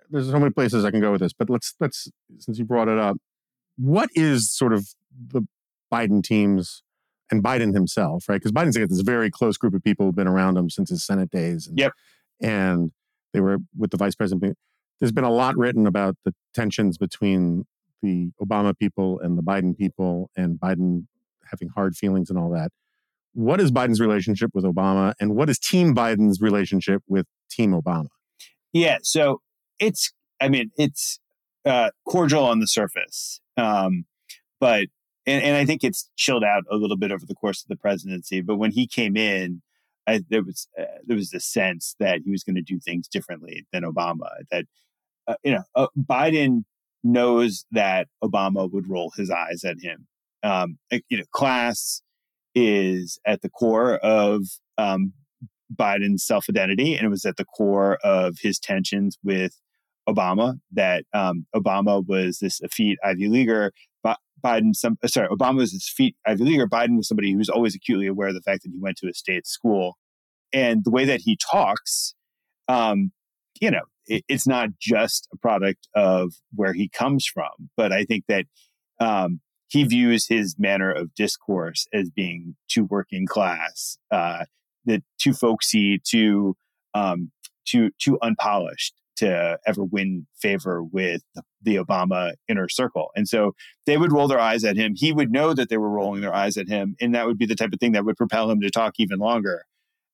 [0.09, 2.89] There's so many places I can go with this, but let's let's since you brought
[2.89, 3.15] it up,
[3.77, 4.87] what is sort of
[5.27, 5.47] the
[5.91, 6.83] Biden team's
[7.29, 8.35] and Biden himself, right?
[8.35, 11.03] Because Biden's got this very close group of people who've been around him since his
[11.03, 11.67] Senate days.
[11.67, 11.93] And, yep.
[12.41, 12.91] And
[13.33, 14.57] they were with the vice president.
[14.99, 17.65] There's been a lot written about the tensions between
[18.01, 21.05] the Obama people and the Biden people, and Biden
[21.49, 22.71] having hard feelings and all that.
[23.33, 28.07] What is Biden's relationship with Obama, and what is Team Biden's relationship with Team Obama?
[28.73, 29.41] Yeah, so
[29.79, 31.19] it's, I mean, it's
[31.65, 33.39] uh, cordial on the surface.
[33.57, 34.05] Um,
[34.59, 34.87] but
[35.25, 37.75] and, and I think it's chilled out a little bit over the course of the
[37.75, 38.41] presidency.
[38.41, 39.61] But when he came in,
[40.07, 43.07] I, there was uh, there was this sense that he was going to do things
[43.07, 44.29] differently than Obama.
[44.49, 44.65] That
[45.27, 46.63] uh, you know, uh, Biden
[47.03, 50.07] knows that Obama would roll his eyes at him.
[50.43, 50.77] Um,
[51.09, 52.01] you know, class
[52.55, 54.43] is at the core of
[54.77, 55.13] um,
[55.73, 59.59] Biden's self identity, and it was at the core of his tensions with
[60.13, 63.71] Obama that um, Obama was this effete Ivy leaguer.
[64.43, 66.67] Biden, some uh, sorry, Obama was this effete Ivy leaguer.
[66.67, 69.07] Biden was somebody who was always acutely aware of the fact that he went to
[69.07, 69.97] a state school,
[70.53, 72.15] and the way that he talks,
[72.67, 73.11] um,
[73.59, 78.03] you know, it, it's not just a product of where he comes from, but I
[78.03, 78.45] think that
[78.99, 84.45] um, he views his manner of discourse as being too working class, uh,
[85.19, 86.55] too folksy, too
[86.93, 87.31] um,
[87.65, 91.21] too too unpolished to ever win favor with
[91.61, 93.09] the Obama inner circle.
[93.15, 93.53] And so
[93.85, 94.93] they would roll their eyes at him.
[94.95, 96.95] He would know that they were rolling their eyes at him.
[96.99, 99.19] And that would be the type of thing that would propel him to talk even
[99.19, 99.65] longer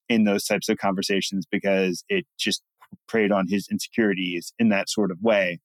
[0.10, 2.62] in those types of conversations because it just
[3.08, 5.60] preyed on his insecurities in that sort of way.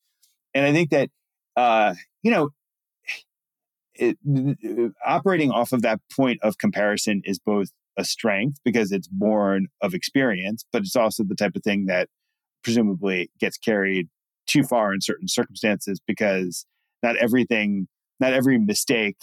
[0.54, 1.08] And I think that,
[1.56, 2.50] uh, you know,
[3.94, 4.16] it,
[5.04, 9.94] operating off of that point of comparison is both a strength because it's born of
[9.94, 12.08] experience, but it's also the type of thing that
[12.62, 14.08] presumably gets carried
[14.46, 16.66] too far in certain circumstances because
[17.02, 17.88] not everything,
[18.20, 19.16] not every mistake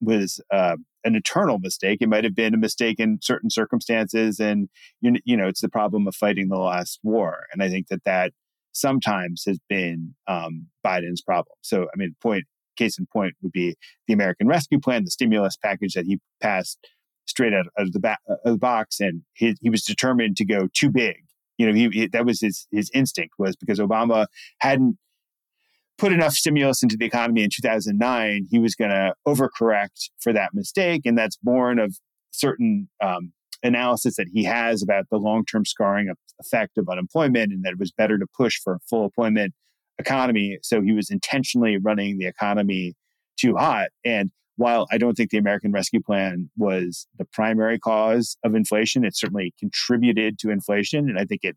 [0.00, 1.98] was uh, an eternal mistake.
[2.00, 4.68] It might have been a mistake in certain circumstances, and
[5.00, 7.44] you, you know, it's the problem of fighting the last war.
[7.52, 8.32] And I think that that
[8.72, 11.56] sometimes has been um, Biden's problem.
[11.62, 12.44] So, I mean, point
[12.76, 13.76] case in point would be
[14.08, 16.78] the American Rescue Plan, the stimulus package that he passed
[17.26, 20.90] straight out of the, of the box, and he, he was determined to go too
[20.90, 21.23] big
[21.58, 24.26] you know, he, he, that was his his instinct was because Obama
[24.58, 24.98] hadn't
[25.98, 30.50] put enough stimulus into the economy in 2009, he was going to overcorrect for that
[30.52, 31.96] mistake, and that's born of
[32.32, 37.64] certain um, analysis that he has about the long term scarring effect of unemployment and
[37.64, 39.54] that it was better to push for a full employment
[39.98, 40.58] economy.
[40.62, 42.94] So he was intentionally running the economy
[43.36, 43.88] too hot.
[44.04, 49.04] And while I don't think the American Rescue Plan was the primary cause of inflation,
[49.04, 51.08] it certainly contributed to inflation.
[51.08, 51.56] And I think it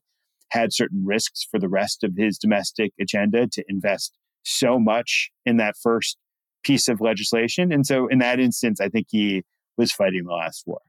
[0.50, 5.58] had certain risks for the rest of his domestic agenda to invest so much in
[5.58, 6.18] that first
[6.64, 7.72] piece of legislation.
[7.72, 9.44] And so in that instance, I think he
[9.78, 10.80] was fighting the last war.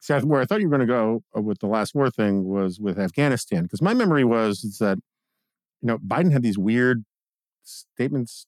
[0.00, 2.44] See, where I thought you were going to go uh, with the last war thing
[2.44, 4.98] was with Afghanistan, because my memory was that,
[5.80, 7.04] you know, Biden had these weird
[7.62, 8.46] statements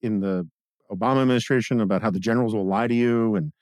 [0.00, 0.48] in the
[0.90, 3.52] Obama administration about how the generals will lie to you, and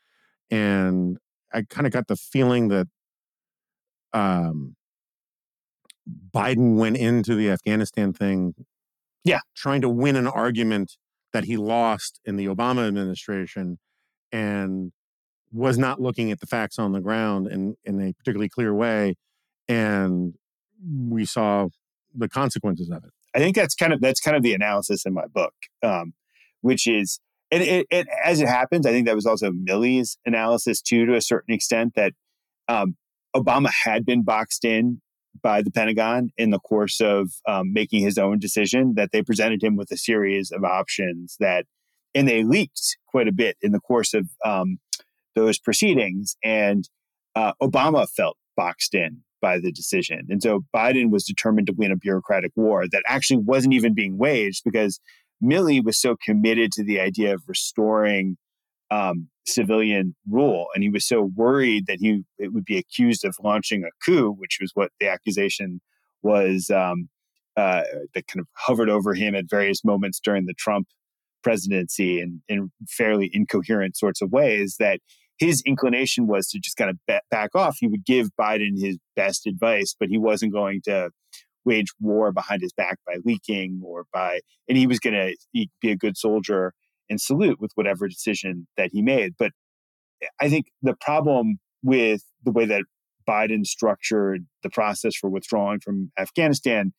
[0.50, 1.18] and
[1.52, 2.86] I kind of got the feeling that
[4.12, 4.76] um,
[6.34, 8.54] Biden went into the Afghanistan thing,
[9.24, 10.96] yeah, trying to win an argument
[11.32, 13.78] that he lost in the Obama administration,
[14.32, 14.92] and
[15.52, 19.14] was not looking at the facts on the ground in, in a particularly clear way.
[19.68, 20.34] And
[20.84, 21.68] we saw
[22.14, 23.10] the consequences of it.
[23.34, 26.14] I think that's kind of that's kind of the analysis in my book, um,
[26.66, 30.83] which is and it, it, as it happens, I think that was also Milley's analysis
[30.83, 32.12] too, to a certain extent, that
[32.66, 32.96] um,
[33.37, 35.00] Obama had been boxed in
[35.42, 38.94] by the Pentagon in the course of um, making his own decision.
[38.96, 41.66] That they presented him with a series of options that,
[42.16, 44.79] and they leaked quite a bit in the course of um,
[45.37, 46.37] those proceedings.
[46.42, 46.88] And
[47.37, 50.26] uh, Obama felt boxed in by the decision.
[50.31, 54.18] And so Biden was determined to win a bureaucratic war that actually wasn't even being
[54.18, 54.98] waged because
[55.42, 58.37] Milley was so committed to the idea of restoring
[58.90, 60.66] um, civilian rule.
[60.75, 64.31] And he was so worried that he it would be accused of launching a coup,
[64.31, 65.81] which was what the accusation
[66.22, 67.09] was um,
[67.57, 67.83] uh,
[68.14, 70.88] that kind of hovered over him at various moments during the Trump
[71.42, 75.01] presidency in, in fairly incoherent sorts of ways that
[75.38, 77.77] his inclination was to just kind of back off.
[77.79, 81.11] He would give Biden his best advice, but he wasn't going to
[81.66, 85.90] wage war behind his back by leaking or by, and he was going to be
[85.90, 86.72] a good soldier
[87.11, 89.35] and salute with whatever decision that he made.
[89.38, 89.52] But
[90.40, 92.85] I think the problem with the way that
[93.29, 96.92] Biden structured the process for withdrawing from Afghanistan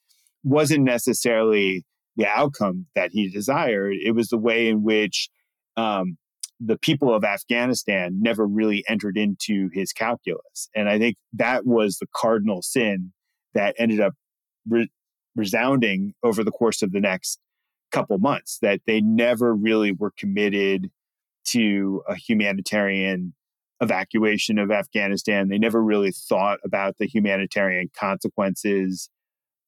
[0.43, 3.95] wasn't necessarily the outcome that he desired.
[4.03, 5.29] It was the way in which
[5.77, 6.17] um,
[6.59, 10.69] the people of Afghanistan never really entered into his calculus.
[10.75, 13.13] And I think that was the cardinal sin
[13.53, 14.13] that ended up
[14.67, 14.91] re-
[15.35, 17.39] resounding over the course of the next
[17.91, 20.89] couple months that they never really were committed
[21.45, 23.33] to a humanitarian
[23.81, 25.47] evacuation of Afghanistan.
[25.47, 29.09] They never really thought about the humanitarian consequences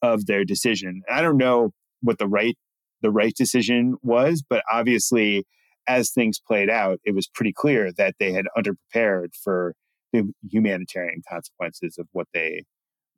[0.01, 1.03] of their decision.
[1.09, 2.57] I don't know what the right
[3.01, 5.45] the right decision was, but obviously
[5.87, 9.73] as things played out, it was pretty clear that they had underprepared for
[10.11, 12.65] the humanitarian consequences of what they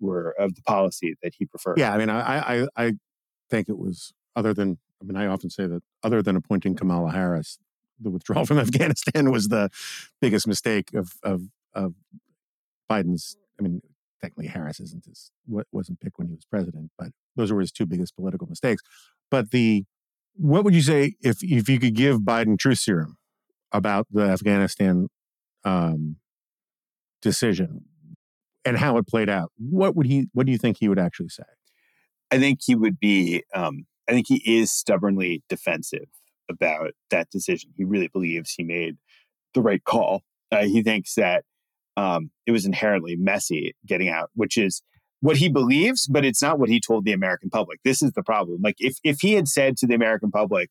[0.02, 1.78] were of the policy that he preferred.
[1.78, 2.94] Yeah, I mean, I I, I
[3.50, 7.12] think it was other than I mean, I often say that other than appointing Kamala
[7.12, 7.58] Harris,
[8.00, 9.70] the withdrawal from Afghanistan was the
[10.20, 11.94] biggest mistake of of of
[12.90, 13.38] Biden's.
[13.60, 13.82] I mean,
[14.22, 15.32] technically Harris isn't his
[15.72, 18.82] wasn't picked when he was president, but those were his two biggest political mistakes.
[19.30, 19.86] But the
[20.36, 23.18] what would you say if if you could give Biden truth serum
[23.72, 25.08] about the Afghanistan
[25.64, 26.18] um,
[27.22, 27.86] decision
[28.66, 29.52] and how it played out?
[29.58, 30.28] What would he?
[30.34, 31.44] What do you think he would actually say?
[32.32, 33.44] I think he would be.
[33.54, 36.08] Um, I think he is stubbornly defensive
[36.50, 37.72] about that decision.
[37.78, 38.98] He really believes he made
[39.54, 40.24] the right call.
[40.52, 41.46] Uh, he thinks that
[41.98, 44.82] um, it was inherently messy getting out, which is
[45.22, 47.80] what he believes, but it's not what he told the American public.
[47.84, 48.60] This is the problem.
[48.64, 50.70] Like if if he had said to the American public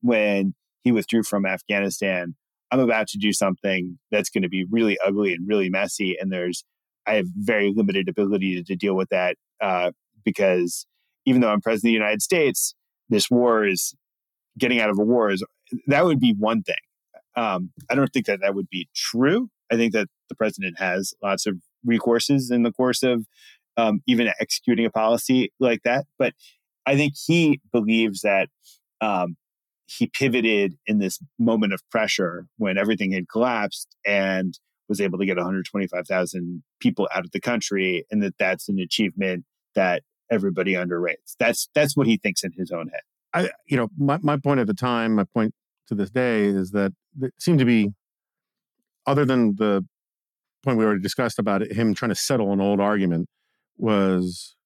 [0.00, 2.34] when he withdrew from Afghanistan,
[2.70, 6.32] I'm about to do something that's going to be really ugly and really messy, and
[6.32, 6.64] there's
[7.06, 9.92] I have very limited ability to, to deal with that uh,
[10.24, 10.86] because
[11.26, 12.74] even though I'm president of the United States,
[13.08, 13.94] this war is
[14.58, 15.44] getting out of a war is
[15.86, 16.74] that would be one thing.
[17.36, 19.48] Um, I don't think that that would be true.
[19.70, 23.24] I think that the president has lots of recourses in the course of
[23.76, 26.06] um, even executing a policy like that.
[26.18, 26.34] But
[26.86, 28.48] I think he believes that
[29.00, 29.36] um,
[29.86, 34.58] he pivoted in this moment of pressure when everything had collapsed and
[34.90, 39.44] was able to get 125,000 people out of the country, and that that's an achievement
[39.74, 41.36] that everybody underrates.
[41.38, 43.02] That's that's what he thinks in his own head.
[43.32, 45.54] I, you know, my, my point at the time, my point
[45.86, 47.90] to this day is that it seemed to be,
[49.06, 49.86] other than the
[50.64, 53.28] point we already discussed about it, him trying to settle an old argument,
[53.78, 54.56] was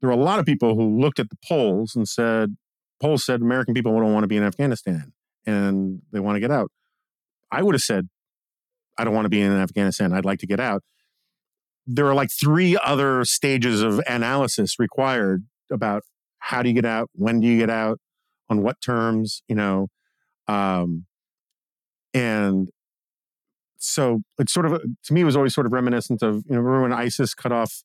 [0.00, 2.56] there were a lot of people who looked at the polls and said,
[3.00, 5.12] polls said American people don't want to be in Afghanistan
[5.44, 6.70] and they want to get out.
[7.50, 8.08] I would have said,
[8.98, 10.12] I don't want to be in Afghanistan.
[10.12, 10.82] I'd like to get out.
[11.86, 16.02] there are like three other stages of analysis required about
[16.38, 17.98] how do you get out, when do you get out,
[18.50, 19.88] on what terms, you know,
[20.48, 21.06] um,
[22.14, 22.68] and
[23.78, 26.60] so it's sort of to me it was always sort of reminiscent of you know
[26.60, 27.82] remember when ISIS cut off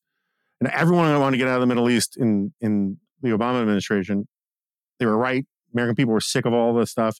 [0.60, 4.26] and everyone wanted to get out of the Middle East in in the Obama administration.
[4.98, 5.44] They were right.
[5.72, 7.18] American people were sick of all this stuff,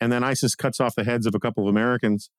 [0.00, 2.30] and then ISIS cuts off the heads of a couple of Americans,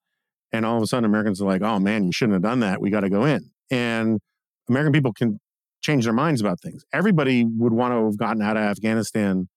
[0.53, 2.79] and all of a sudden Americans are like, "Oh man, you shouldn't have done that.
[2.79, 4.21] We got to go in." And
[4.69, 5.39] American people can
[5.81, 6.85] change their minds about things.
[6.93, 9.49] Everybody would want to have gotten out of Afghanistan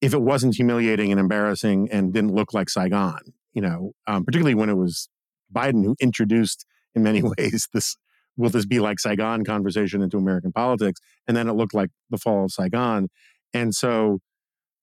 [0.00, 3.20] if it wasn't humiliating and embarrassing and didn't look like Saigon.
[3.52, 5.08] You know, um, particularly when it was
[5.52, 6.64] Biden who introduced,
[6.94, 7.96] in many ways, this
[8.36, 12.18] will this be like Saigon conversation into American politics, and then it looked like the
[12.18, 13.08] fall of Saigon,
[13.52, 14.20] and so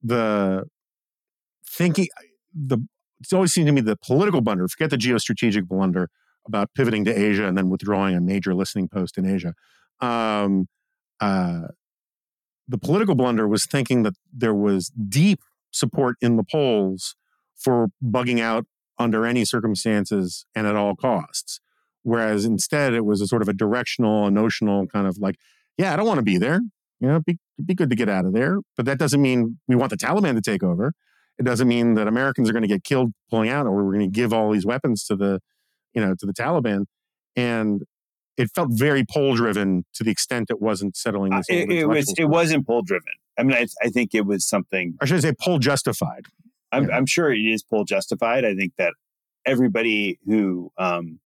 [0.04, 0.66] the
[1.66, 2.08] thinking
[2.54, 2.80] the
[3.20, 6.10] it's always seemed to me the political blunder, forget the geostrategic blunder
[6.48, 9.54] about pivoting to Asia and then withdrawing a major listening post in Asia.
[10.00, 10.68] Um,
[11.20, 11.68] uh,
[12.68, 15.40] the political blunder was thinking that there was deep
[15.72, 17.16] support in the polls
[17.56, 18.66] for bugging out
[19.00, 21.60] under any circumstances and at all costs.
[22.04, 25.36] Whereas instead, it was a sort of a directional, notional kind of like,
[25.78, 26.62] yeah, I don't want to be there.
[27.00, 28.60] You know, be, be good to get out of there.
[28.76, 30.94] But that doesn't mean we want the Taliban to take over.
[31.40, 34.12] It doesn't mean that Americans are going to get killed pulling out, or we're going
[34.12, 35.40] to give all these weapons to the,
[35.94, 36.86] you know, to the Taliban.
[37.36, 37.84] And
[38.38, 42.14] it felt very poll driven to the extent it wasn't settling Uh, it, it was
[42.18, 43.14] it wasn't poll driven.
[43.38, 44.96] I mean, I, I think it was something.
[45.02, 46.26] I should say poll justified.
[46.72, 46.98] I'm, Yeah.
[46.98, 48.46] I'm sure it is poll justified.
[48.46, 48.94] I think that
[49.46, 51.20] everybody who um,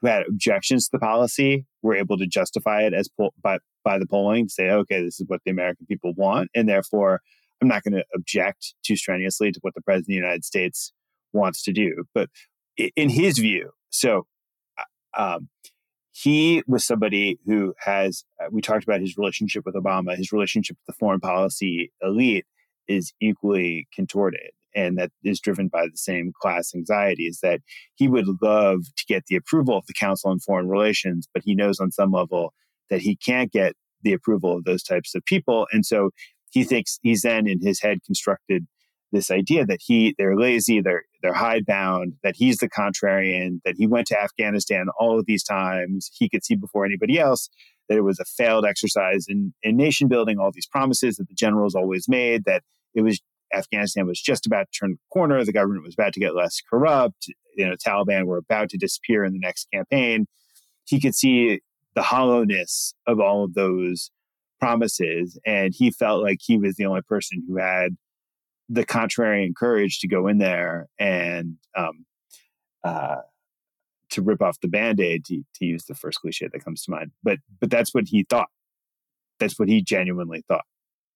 [0.00, 3.98] who had objections to the policy were able to justify it as poll, by by
[3.98, 4.48] the polling.
[4.48, 7.20] Say, okay, this is what the American people want, and therefore,
[7.62, 10.92] I'm not going to object too strenuously to what the president of the United States
[11.32, 12.04] wants to do.
[12.12, 12.28] But
[12.76, 14.26] in his view, so
[14.76, 15.48] uh, um,
[16.10, 18.24] he was somebody who has.
[18.42, 20.16] Uh, we talked about his relationship with Obama.
[20.16, 22.44] His relationship with the foreign policy elite
[22.88, 27.60] is equally contorted and that is driven by the same class anxieties that
[27.94, 31.54] he would love to get the approval of the council on foreign relations but he
[31.54, 32.52] knows on some level
[32.90, 36.10] that he can't get the approval of those types of people and so
[36.52, 38.66] he thinks he's then in his head constructed
[39.10, 43.86] this idea that he they're lazy they're they're hidebound that he's the contrarian that he
[43.86, 47.50] went to afghanistan all of these times he could see before anybody else
[47.88, 51.34] that it was a failed exercise in, in nation building, all these promises that the
[51.34, 52.62] generals always made, that
[52.94, 53.20] it was
[53.54, 56.60] Afghanistan was just about to turn the corner, the government was about to get less
[56.68, 60.26] corrupt, you know, Taliban were about to disappear in the next campaign.
[60.86, 61.60] He could see
[61.94, 64.10] the hollowness of all of those
[64.62, 67.96] promises, and he felt like he was the only person who had
[68.68, 72.06] the contrarian courage to go in there and um,
[72.84, 73.16] uh,
[74.10, 77.10] to rip off the band-aid to, to use the first cliche that comes to mind
[77.24, 78.48] but but that's what he thought
[79.40, 80.64] that's what he genuinely thought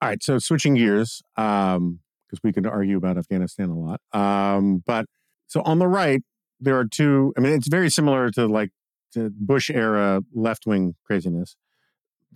[0.03, 4.01] All right, so switching gears, um, because we could argue about Afghanistan a lot.
[4.13, 5.07] Um, but
[5.47, 6.23] so on the right,
[6.59, 7.33] there are two.
[7.39, 8.71] I mean, it's very similar to like
[9.15, 11.55] to Bush era left wing craziness.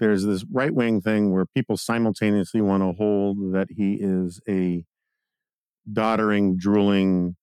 [0.00, 4.84] There's this right wing thing where people simultaneously want to hold that he is a
[5.90, 7.36] doddering, drooling,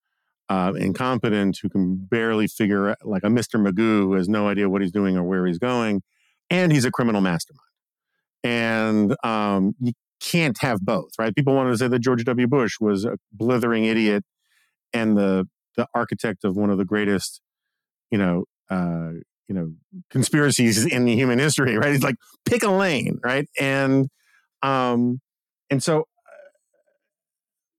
[0.48, 3.60] uh, incompetent who can barely figure out, like a Mr.
[3.60, 6.02] Magoo who has no idea what he's doing or where he's going,
[6.50, 7.60] and he's a criminal mastermind.
[8.44, 11.34] And um, you can't have both, right?
[11.34, 12.46] People wanted to say that George W.
[12.46, 14.24] Bush was a blithering idiot
[14.92, 17.40] and the the architect of one of the greatest,
[18.10, 19.12] you know, uh,
[19.48, 19.72] you know,
[20.10, 21.92] conspiracies in human history, right?
[21.92, 23.48] He's like pick a lane, right?
[23.58, 24.08] And
[24.62, 25.20] um,
[25.70, 26.04] and so uh,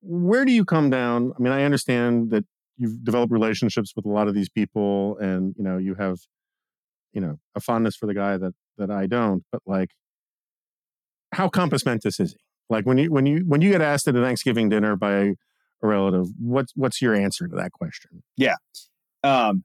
[0.01, 1.31] where do you come down?
[1.37, 2.45] I mean, I understand that
[2.77, 6.17] you've developed relationships with a lot of these people, and you know, you have,
[7.13, 9.43] you know, a fondness for the guy that that I don't.
[9.51, 9.91] But like,
[11.31, 12.37] how compos mentis is he?
[12.69, 15.87] Like when you when you when you get asked at a Thanksgiving dinner by a
[15.87, 18.23] relative, what's what's your answer to that question?
[18.37, 18.55] Yeah,
[19.23, 19.63] um,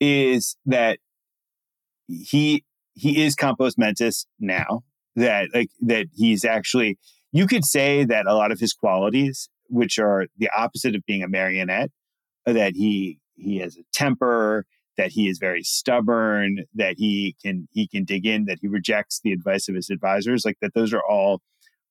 [0.00, 0.98] is that
[2.08, 4.82] he he is compos mentis now
[5.14, 6.98] that like that he's actually
[7.32, 11.22] you could say that a lot of his qualities which are the opposite of being
[11.22, 11.90] a marionette
[12.44, 14.64] that he he has a temper
[14.96, 19.20] that he is very stubborn that he can he can dig in that he rejects
[19.22, 21.40] the advice of his advisors like that those are all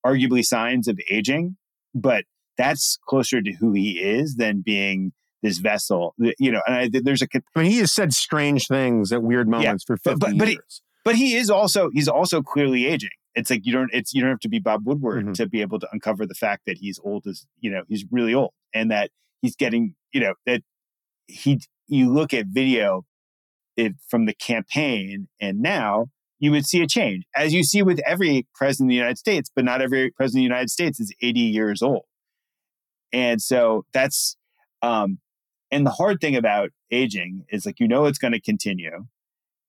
[0.05, 1.57] arguably signs of aging
[1.93, 2.23] but
[2.57, 5.11] that's closer to who he is than being
[5.43, 9.11] this vessel you know and I, there's a I mean, he has said strange things
[9.11, 10.81] at weird moments for but- fifty but- but he- years.
[11.03, 14.29] but he is also he's also clearly aging it's like you don't it's you don't
[14.31, 15.33] have to be bob woodward Mhm.
[15.35, 18.33] to be able to uncover the fact that he's old as you know he's really
[18.33, 19.11] old and that
[19.41, 20.61] he's getting you know that
[21.27, 23.05] he you look at video
[23.77, 26.07] it from the campaign and now,
[26.39, 29.51] you would see a change, as you see with every president of the United States,
[29.53, 32.03] but not every president of the United States is 80 years old.
[33.11, 34.37] And so that's,
[34.81, 35.19] um,
[35.75, 39.07] and the hard thing about aging is like, you know, it's going to continue.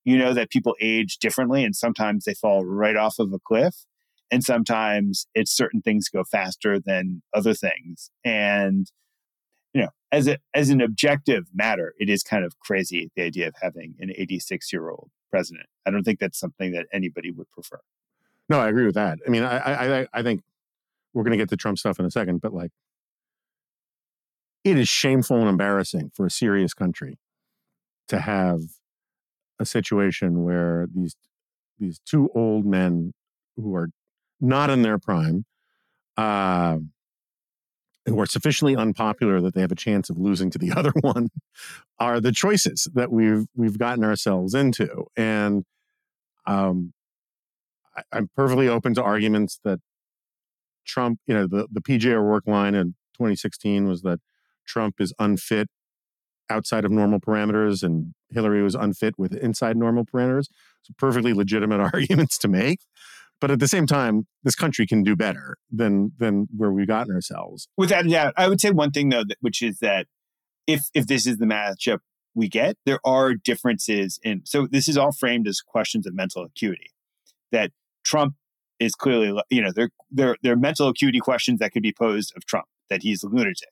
[0.05, 3.85] You know that people age differently and sometimes they fall right off of a cliff.
[4.31, 8.09] And sometimes it's certain things go faster than other things.
[8.23, 8.89] And,
[9.73, 13.49] you know, as a, as an objective matter, it is kind of crazy the idea
[13.49, 15.65] of having an 86 year old president.
[15.85, 17.81] I don't think that's something that anybody would prefer.
[18.47, 19.19] No, I agree with that.
[19.27, 19.57] I mean, I
[19.99, 20.41] I, I think
[21.13, 22.71] we're going to get to Trump stuff in a second, but like,
[24.71, 27.17] it is shameful and embarrassing for a serious country
[28.07, 28.59] to have
[29.59, 31.15] a situation where these
[31.79, 33.13] these two old men
[33.55, 33.89] who are
[34.39, 35.45] not in their prime,
[36.15, 36.77] uh,
[38.05, 41.29] who are sufficiently unpopular that they have a chance of losing to the other one,
[41.99, 45.05] are the choices that we've we've gotten ourselves into.
[45.15, 45.65] And
[46.45, 46.93] um,
[47.95, 49.79] I, I'm perfectly open to arguments that
[50.85, 54.19] Trump, you know, the the PJ O'Rourke line in 2016 was that
[54.67, 55.67] Trump is unfit
[56.49, 60.45] outside of normal parameters and Hillary was unfit with inside normal parameters.
[60.83, 62.79] So perfectly legitimate arguments to make.
[63.39, 67.13] But at the same time, this country can do better than than where we've gotten
[67.13, 67.67] ourselves.
[67.77, 70.07] Without a doubt, I would say one thing though, that, which is that
[70.65, 71.99] if if this is the matchup
[72.33, 74.41] we get, there are differences in.
[74.45, 76.91] So this is all framed as questions of mental acuity.
[77.51, 77.71] That
[78.03, 78.35] Trump
[78.79, 82.33] is clearly, you know, there there there are mental acuity questions that could be posed
[82.35, 83.69] of Trump that he's a lunatic,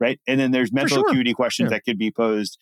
[0.00, 0.20] right?
[0.26, 1.08] And then there's mental sure.
[1.10, 1.76] acuity questions Yeah.
[1.76, 2.58] that could be posed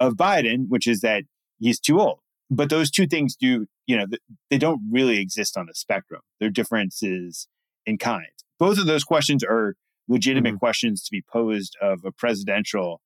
[0.00, 1.24] of Biden, which is that
[1.58, 2.18] he's too old.
[2.50, 4.06] But those two things do, you know,
[4.50, 6.20] they don't really exist on the spectrum.
[6.38, 7.48] They're differences
[7.86, 8.26] in kind.
[8.58, 9.74] Both of those questions are
[10.08, 13.00] legitimate questions to be posed of a presidential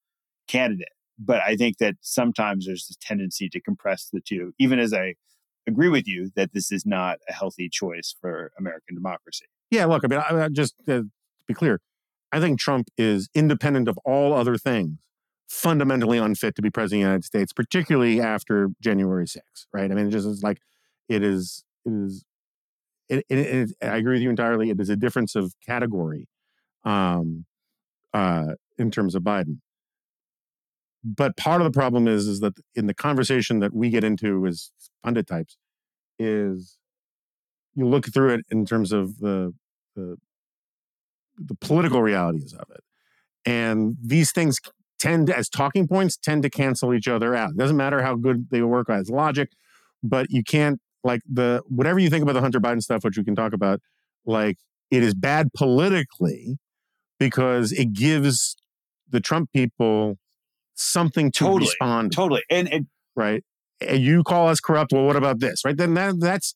[0.49, 0.89] candidate.
[1.19, 5.15] But I think that sometimes there's this tendency to compress the two, even as I
[5.67, 9.47] agree with you that this is not a healthy choice for American democracy.
[9.71, 11.11] Yeah, look, I mean, I, I just uh, to
[11.47, 11.81] be clear,
[12.37, 14.99] I think Trump is independent of all other things,
[15.49, 19.91] fundamentally unfit to be president of the United States, particularly after January 6th, right?
[19.91, 20.59] I mean, it just is like
[21.09, 21.65] it is.
[21.87, 22.25] It is.
[23.09, 24.69] It, it, it, I agree with you entirely.
[24.69, 26.29] It is a difference of category,
[26.85, 27.47] um,
[28.13, 29.61] uh, in terms of Biden.
[31.03, 34.47] But part of the problem is, is that in the conversation that we get into
[34.47, 34.73] as
[35.03, 35.57] pundit types,
[36.19, 36.77] is
[37.75, 39.55] you look through it in terms of the
[39.95, 40.19] the,
[41.39, 42.83] the political realities of it,
[43.45, 44.59] and these things
[44.99, 47.51] tend to, as talking points tend to cancel each other out.
[47.51, 49.51] It doesn't matter how good they work as logic,
[50.03, 53.25] but you can't like the whatever you think about the Hunter Biden stuff, which we
[53.25, 53.81] can talk about.
[54.25, 54.57] Like
[54.91, 56.59] it is bad politically
[57.19, 58.57] because it gives
[59.09, 60.19] the Trump people
[60.75, 61.61] something to Totally.
[61.61, 62.43] respond to Totally.
[62.51, 63.45] And, and right?
[63.81, 64.93] And you call us corrupt.
[64.93, 65.65] Well, what about this?
[65.65, 65.77] Right?
[65.77, 66.55] Then that, that's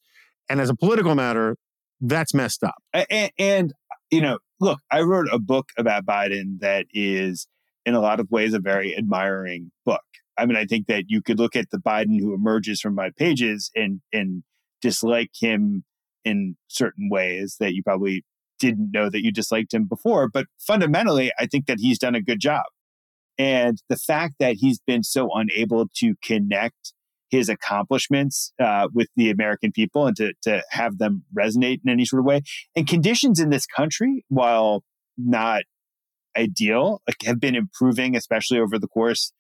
[0.49, 1.57] and as a political matter,
[2.01, 2.83] that's messed up.
[2.93, 3.73] and, and
[4.11, 7.47] you know, look, I wrote a book about Biden that is,
[7.87, 10.03] in a lot of ways, a very admiring book.
[10.37, 13.11] I mean, I think that you could look at the Biden who emerges from my
[13.17, 14.43] pages and and
[14.81, 15.85] dislike him
[16.25, 18.25] in certain ways that you probably
[18.59, 20.29] didn't know that you disliked him before.
[20.29, 22.65] But fundamentally, I think that he's done a good job.
[23.39, 26.93] And the fact that he's been so unable to connect
[27.31, 32.05] his accomplishments uh, with the American people and to, to have them resonate in any
[32.05, 32.43] sort of way.
[32.75, 34.83] And conditions in this country, while
[35.17, 35.63] not
[36.37, 39.33] ideal, like, have been improving, especially over the course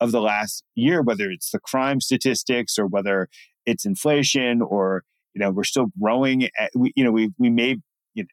[0.00, 3.28] of the last year, whether it's the crime statistics or whether
[3.64, 6.44] it's inflation or, you know, we're still growing.
[6.58, 7.76] At, we, you know, we, we may,
[8.14, 8.28] you know,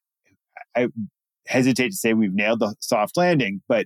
[0.76, 0.88] I
[1.48, 3.86] hesitate to say we've nailed the soft landing, but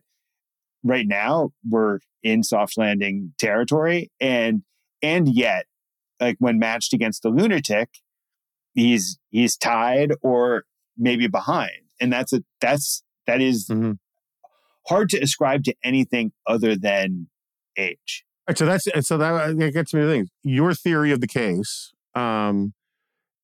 [0.83, 4.09] right now we're in soft landing territory.
[4.21, 4.63] And,
[5.07, 5.65] and yet,
[6.19, 7.89] like when matched against the lunatic,
[8.73, 10.63] he's, he's tied or
[10.97, 11.81] maybe behind.
[12.01, 13.97] And that's a, that's, that is Mhm.
[14.87, 17.27] hard to ascribe to anything other than
[17.77, 18.23] age.
[18.47, 20.29] Right, so that's so that, that gets me to things.
[20.43, 22.73] Your theory of the case um,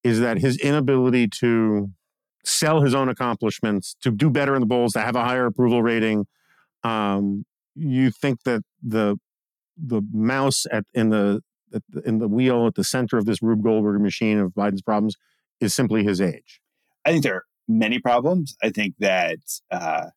[0.03, 1.91] is that his inability to
[2.45, 5.81] sell his own accomplishments, to do better in the bowls, to have a higher approval
[5.83, 6.25] rating.
[6.83, 7.45] Um,
[7.75, 9.17] you think that the
[9.77, 11.41] the mouse at in the-
[12.05, 15.15] in the wheel at the center of this Rube Goldberg machine of Biden's problems
[15.59, 16.61] is simply his age.
[17.05, 18.55] I think there are many problems.
[18.63, 19.39] I think that
[19.71, 20.07] uh,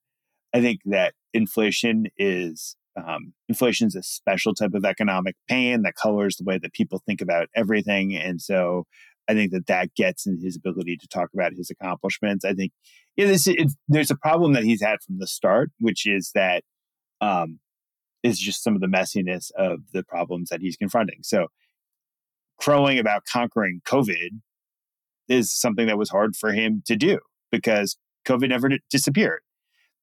[0.54, 5.94] I think that inflation is um, inflation is a special type of economic pain that
[5.96, 8.84] colors the way that people think about everything, and so
[9.28, 12.44] I think that that gets in his ability to talk about his accomplishments.
[12.44, 12.72] I think
[13.16, 13.48] yeah, this
[13.88, 16.62] there's a problem that he's had from the start, which is that
[17.20, 17.58] um,
[18.22, 21.20] is just some of the messiness of the problems that he's confronting.
[21.22, 21.48] So,
[22.58, 24.40] crowing about conquering COVID
[25.28, 27.18] is something that was hard for him to do
[27.50, 27.96] because
[28.26, 29.40] COVID never disappeared.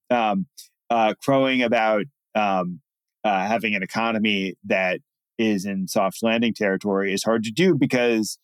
[0.10, 0.48] Um,
[0.90, 2.06] uh, crowing about
[2.36, 2.82] um,
[3.24, 5.00] uh, having an economy that
[5.38, 8.38] is in soft landing territory is hard to do because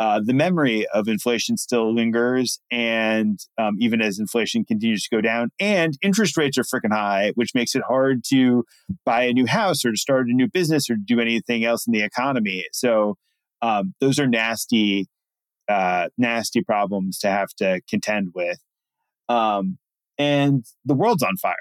[0.00, 2.58] uh, the memory of inflation still lingers.
[2.70, 7.32] And um, even as inflation continues to go down, and interest rates are freaking high,
[7.34, 8.64] which makes it hard to
[9.04, 11.92] buy a new house or to start a new business or do anything else in
[11.92, 12.66] the economy.
[12.72, 13.16] So
[13.62, 15.08] um, those are nasty,
[15.68, 18.58] uh, nasty problems to have to contend with.
[19.28, 19.78] Um,
[20.18, 21.54] and the world's on fire.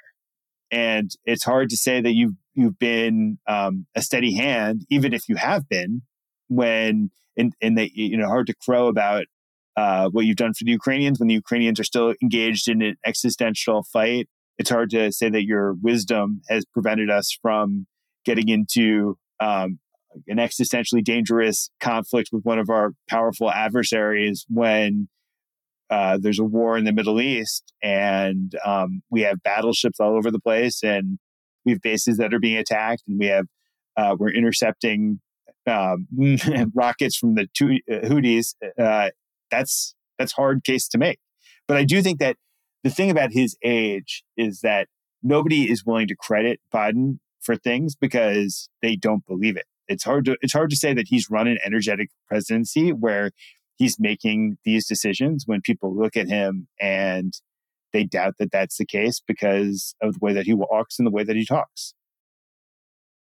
[0.72, 5.30] And it's hard to say that you've you've been um, a steady hand, even if
[5.30, 6.02] you have been,
[6.50, 9.26] when and and they you know hard to crow about
[9.76, 12.96] uh, what you've done for the Ukrainians when the Ukrainians are still engaged in an
[13.06, 14.28] existential fight.
[14.58, 17.88] It's hard to say that your wisdom has prevented us from
[18.24, 19.80] getting into um,
[20.28, 25.08] an existentially dangerous conflict with one of our powerful adversaries when
[25.90, 30.32] uh, there's a war in the Middle East and um, we have battleships all over
[30.32, 31.18] the place and
[31.66, 33.46] we have bases that are being attacked and we have
[33.96, 35.20] uh, we're intercepting
[35.68, 36.08] um,
[36.74, 39.10] rockets from the two, uh, uh,
[39.50, 41.20] that's that's hard case to make.
[41.68, 42.38] But I do think that
[42.84, 44.88] the thing about his age is that
[45.22, 49.66] nobody is willing to credit Biden for things because they don't believe it.
[49.88, 53.32] It's hard to it's hard to say that he's run an energetic presidency where
[53.76, 57.34] he's making these decisions when people look at him and
[57.92, 61.12] they doubt that that's the case because of the way that he walks and the
[61.12, 61.94] way that he talks.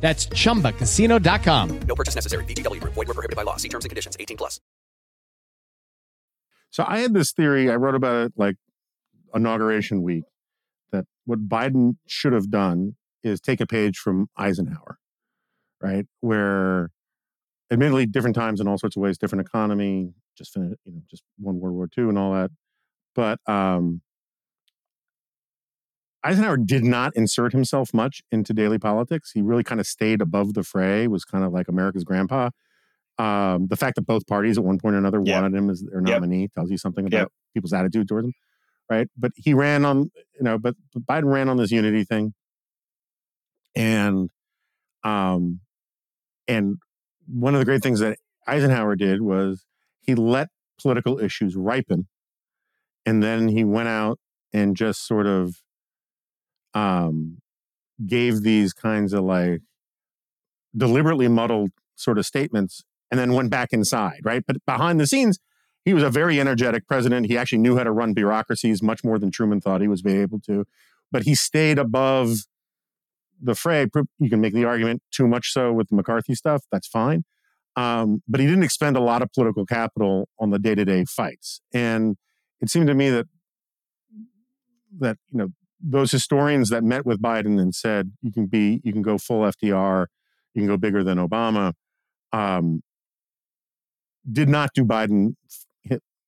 [0.00, 1.80] That's chumbacasino.com.
[1.86, 2.44] No purchase necessary.
[2.44, 2.80] VGW.
[2.80, 2.94] Group.
[2.94, 3.56] Void were prohibited by law.
[3.56, 4.16] See terms and conditions.
[4.18, 4.60] 18 plus.
[6.70, 7.70] So I had this theory.
[7.70, 8.56] I wrote about it like
[9.34, 10.24] inauguration week
[10.92, 14.98] that what Biden should have done is take a page from Eisenhower,
[15.82, 16.06] right?
[16.20, 16.90] Where,
[17.70, 21.22] admittedly, different times in all sorts of ways, different economy, just finished, you know, just
[21.38, 22.50] won World War II and all that.
[23.14, 24.00] But um,
[26.22, 29.32] Eisenhower did not insert himself much into daily politics.
[29.32, 32.50] He really kind of stayed above the fray, was kind of like America's grandpa.
[33.18, 35.34] Um, the fact that both parties at one point or another Yep.
[35.34, 36.22] wanted him as their Yep.
[36.22, 37.32] nominee tells you something about Yep.
[37.54, 38.34] people's attitude towards him,
[38.90, 39.08] right?
[39.16, 42.34] But he ran on, you know, but, but Biden ran on this unity thing,
[43.74, 44.30] and
[45.04, 45.60] um,
[46.48, 46.78] and
[47.26, 49.64] one of the great things that Eisenhower did was
[50.00, 50.48] he let
[50.80, 52.08] political issues ripen,
[53.06, 54.18] and then he went out
[54.52, 55.56] and just sort of
[56.74, 57.38] um,
[58.06, 59.60] gave these kinds of like
[60.76, 64.44] deliberately muddled sort of statements and then went back inside, right?
[64.46, 65.38] But behind the scenes,
[65.84, 67.26] he was a very energetic president.
[67.26, 70.40] He actually knew how to run bureaucracies much more than Truman thought he was able
[70.40, 70.66] to.
[71.10, 72.46] But he stayed above
[73.42, 73.86] the fray.
[74.18, 76.64] You can make the argument too much so with the McCarthy stuff.
[76.70, 77.24] That's fine.
[77.76, 81.04] Um, but he didn't expend a lot of political capital on the day to day
[81.04, 81.60] fights.
[81.72, 82.16] And
[82.60, 83.26] it seemed to me that
[84.98, 85.48] that you know
[85.82, 89.42] those historians that met with Biden and said you can be you can go full
[89.42, 90.06] FDR,
[90.54, 91.72] you can go bigger than Obama,
[92.32, 92.82] um,
[94.30, 95.36] did not do Biden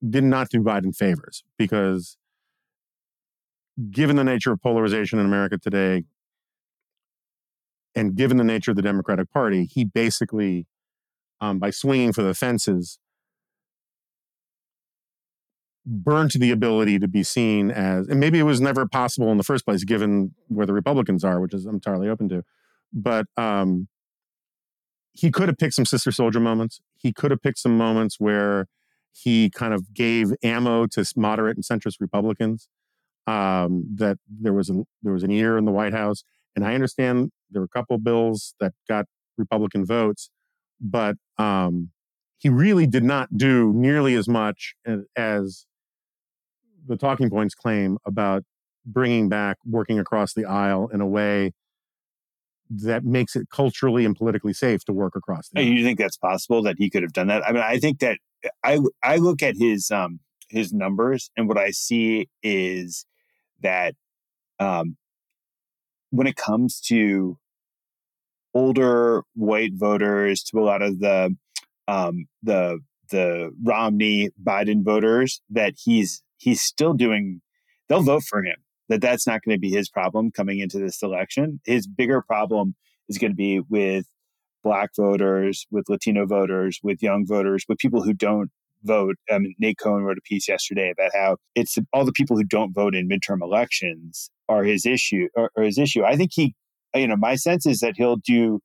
[0.09, 2.17] did not do Biden favors because
[3.91, 6.05] given the nature of polarization in America today
[7.95, 10.67] and given the nature of the Democratic Party, he basically
[11.41, 12.99] um, by swinging for the fences
[15.85, 19.43] burnt the ability to be seen as, and maybe it was never possible in the
[19.43, 22.45] first place, given where the Republicans are, which is I'm entirely open to.
[22.93, 23.89] But um,
[25.13, 26.81] he could have picked some Sister Souljah moments.
[26.97, 28.67] He could have picked some moments where
[29.13, 32.69] he kind of gave ammo to moderate and centrist Republicans.
[33.27, 36.25] Um, that there was a there was an ear in the White House,
[36.57, 39.07] and I understand there were a couple bills that got
[39.39, 40.31] Republican votes,
[40.81, 41.91] but um,
[42.39, 44.75] he really did not do nearly as much
[45.15, 45.67] as
[46.87, 48.45] the talking points claim about
[48.85, 51.53] bringing back working across the aisle in a way
[52.71, 55.67] that makes it culturally and politically safe to work across the aisle.
[55.67, 57.47] You think that's possible that he could have done that?
[57.47, 58.19] I mean, I think that
[58.65, 63.07] I I look at his um his numbers and what I see is
[63.61, 63.95] that
[64.59, 64.97] um
[66.11, 67.39] when it comes to
[68.55, 71.35] older white voters to a lot of the
[71.89, 72.81] um the
[73.11, 77.41] the Romney Biden voters that he's he's still doing
[77.89, 78.57] they'll vote for him
[78.89, 81.61] that that's not going to be his problem coming into this election.
[81.65, 82.75] His bigger problem
[83.09, 84.07] is going to be with
[84.63, 88.51] black voters, with Latino voters, with young voters, with people who don't
[88.83, 89.17] vote.
[89.31, 92.75] Mean, Nate Cohn wrote a piece yesterday about how it's all the people who don't
[92.75, 96.05] vote in midterm elections are his issue or, or his issue.
[96.05, 96.55] I think he,
[96.95, 98.61] you know, my sense is that he'll do,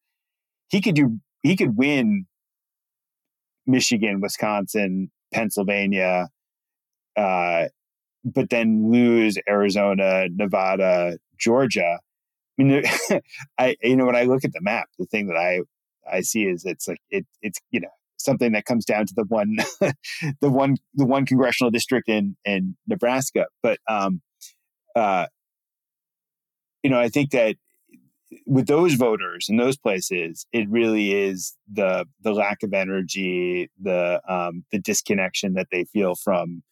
[0.69, 2.25] he could do, he could win
[3.65, 6.27] Michigan, Wisconsin, Pennsylvania,
[7.17, 7.67] uh,
[8.23, 11.99] but then lose Arizona, Nevada, Georgia.
[12.59, 12.83] I mean,
[13.57, 15.61] I you know when I look at the map, the thing that I
[16.09, 19.23] I see is it's like it it's you know something that comes down to the
[19.23, 19.57] one
[20.41, 23.47] the one the one congressional district in in Nebraska.
[23.61, 24.21] But um,
[24.95, 25.27] uh,
[26.83, 27.55] you know, I think that
[28.45, 34.21] with those voters in those places, it really is the the lack of energy, the
[34.27, 36.63] um, the disconnection that they feel from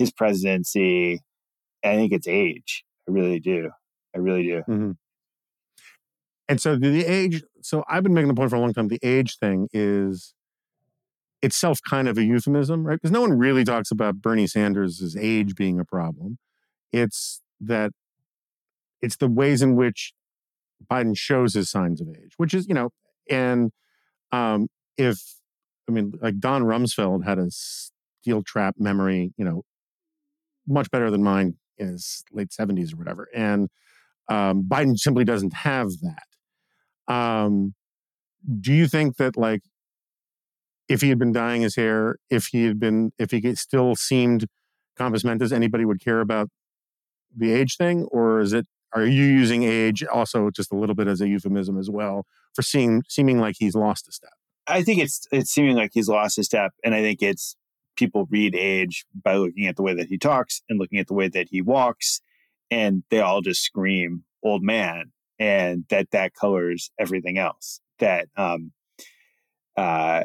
[0.00, 1.20] his presidency.
[1.84, 2.84] I think it's age.
[3.08, 3.70] I really do.
[4.14, 4.62] I really do.
[4.68, 4.90] Mm-hmm.
[6.48, 7.44] And so the age.
[7.62, 8.88] So I've been making the point for a long time.
[8.88, 10.34] The age thing is
[11.42, 12.96] itself kind of a euphemism, right?
[12.96, 16.38] Because no one really talks about Bernie Sanders' age being a problem.
[16.92, 17.92] It's that
[19.00, 20.12] it's the ways in which
[20.90, 22.90] Biden shows his signs of age, which is, you know,
[23.28, 23.70] and
[24.32, 25.20] um, if
[25.88, 29.62] I mean, like Don Rumsfeld had a steel trap memory, you know,
[30.70, 33.28] much better than mine in his late 70s or whatever.
[33.34, 33.68] And
[34.28, 37.12] um, Biden simply doesn't have that.
[37.12, 37.74] Um,
[38.60, 39.62] do you think that, like,
[40.88, 44.46] if he had been dyeing his hair, if he had been, if he still seemed
[44.98, 46.48] compos mentis, anybody would care about
[47.36, 48.04] the age thing?
[48.10, 51.78] Or is it, are you using age also just a little bit as a euphemism
[51.78, 54.32] as well for seeing, seeming like he's lost a step?
[54.66, 56.72] I think it's, it's seeming like he's lost a step.
[56.84, 57.56] And I think it's,
[58.00, 61.14] people read age by looking at the way that he talks and looking at the
[61.14, 62.20] way that he walks
[62.70, 67.80] and they all just scream old man and that that colors everything else.
[67.98, 68.72] That um
[69.76, 70.22] uh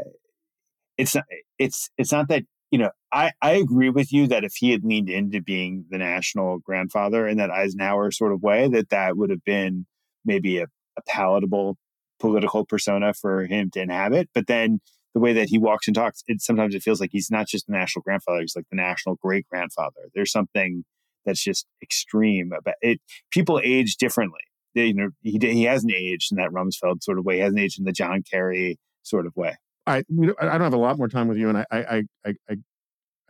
[0.98, 1.26] it's not
[1.60, 4.84] it's it's not that you know i i agree with you that if he had
[4.84, 9.30] leaned into being the national grandfather in that eisenhower sort of way that that would
[9.30, 9.86] have been
[10.24, 10.64] maybe a,
[10.98, 11.78] a palatable
[12.20, 14.80] political persona for him to inhabit but then
[15.16, 17.66] the way that he walks and talks, it sometimes it feels like he's not just
[17.68, 20.10] the national grandfather; he's like the national great grandfather.
[20.14, 20.84] There's something
[21.26, 23.00] that's just extreme about it.
[23.32, 24.42] People age differently.
[24.76, 27.36] They, you know, he he hasn't aged in that Rumsfeld sort of way.
[27.36, 29.56] He hasn't aged in the John Kerry sort of way.
[29.88, 32.56] I I don't have a lot more time with you, and I I I I,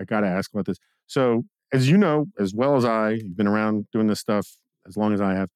[0.02, 0.80] I got to ask about this.
[1.06, 4.58] So, as you know, as well as I, you've been around doing this stuff
[4.88, 5.50] as long as I have.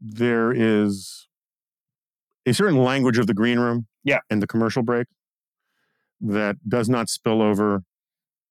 [0.00, 1.26] There is
[2.44, 5.06] a certain language of the green room, yeah, and the commercial break
[6.20, 7.82] that does not spill over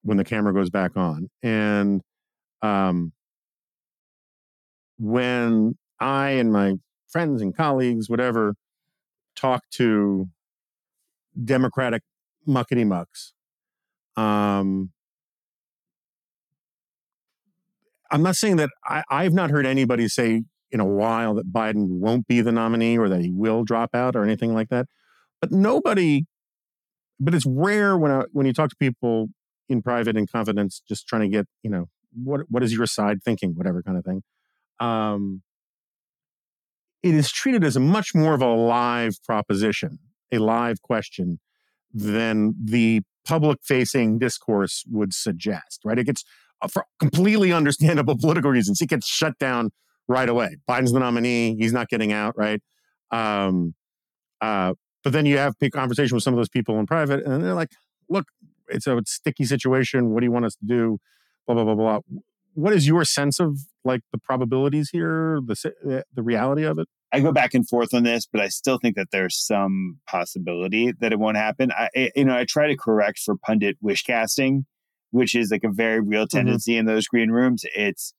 [0.03, 1.29] when the camera goes back on.
[1.43, 2.01] And
[2.61, 3.13] um,
[4.97, 6.75] when I and my
[7.07, 8.55] friends and colleagues, whatever,
[9.35, 10.27] talk to
[11.43, 12.03] Democratic
[12.47, 13.33] muckety mucks,
[14.15, 14.91] um,
[18.09, 21.87] I'm not saying that I, I've not heard anybody say in a while that Biden
[21.99, 24.87] won't be the nominee or that he will drop out or anything like that.
[25.41, 26.25] But nobody
[27.19, 29.29] but it's rare when I, when you talk to people
[29.69, 33.23] in private and confidence, just trying to get you know what what is your side
[33.23, 34.23] thinking, whatever kind of thing.
[34.79, 35.41] Um,
[37.03, 39.99] it is treated as a much more of a live proposition,
[40.31, 41.39] a live question,
[41.93, 45.81] than the public facing discourse would suggest.
[45.83, 45.99] Right?
[45.99, 46.23] It gets
[46.61, 48.81] uh, for completely understandable political reasons.
[48.81, 49.71] It gets shut down
[50.07, 50.57] right away.
[50.69, 51.55] Biden's the nominee.
[51.57, 52.37] He's not getting out.
[52.37, 52.61] Right.
[53.11, 53.73] Um,
[54.41, 54.73] uh,
[55.03, 57.53] but then you have a conversation with some of those people in private, and they're
[57.53, 57.71] like,
[58.09, 58.27] "Look,
[58.67, 60.11] it's a sticky situation.
[60.11, 60.99] What do you want us to do?"
[61.45, 61.99] Blah blah blah blah.
[62.53, 66.87] What is your sense of like the probabilities here, the the reality of it?
[67.13, 70.91] I go back and forth on this, but I still think that there's some possibility
[70.99, 71.71] that it won't happen.
[71.71, 74.65] I, you know, I try to correct for pundit wish casting,
[75.11, 76.37] which is like a very real mm-hmm.
[76.37, 76.79] tendency mm-hmm.
[76.79, 77.63] in those green rooms.
[77.75, 78.13] It's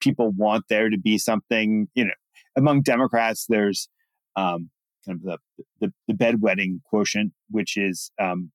[0.00, 2.12] people want there to be something, you know,
[2.56, 3.88] among Democrats, there's
[4.36, 4.70] um,
[5.06, 8.50] kind of the, the, the bedwetting quotient, which is um,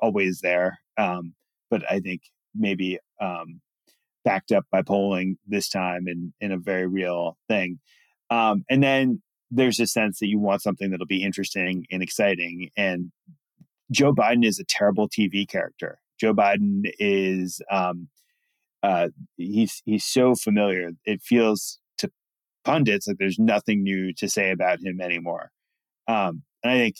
[0.00, 0.78] always there.
[0.96, 1.34] Um,
[1.70, 2.22] but I think
[2.54, 3.60] maybe um,
[4.24, 7.80] backed up by polling this time in, in a very real thing.
[8.30, 12.70] Um, and then there's a sense that you want something that'll be interesting and exciting.
[12.76, 13.12] And
[13.90, 15.98] Joe Biden is a terrible TV character.
[16.18, 18.08] Joe Biden is um,
[18.82, 20.90] uh, he's he's so familiar.
[21.04, 22.10] It feels to
[22.64, 25.50] pundits like there's nothing new to say about him anymore.
[26.08, 26.96] Um, and I think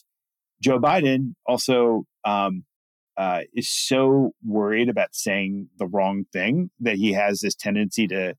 [0.62, 2.64] Joe Biden also um,
[3.16, 8.34] uh, is so worried about saying the wrong thing that he has this tendency to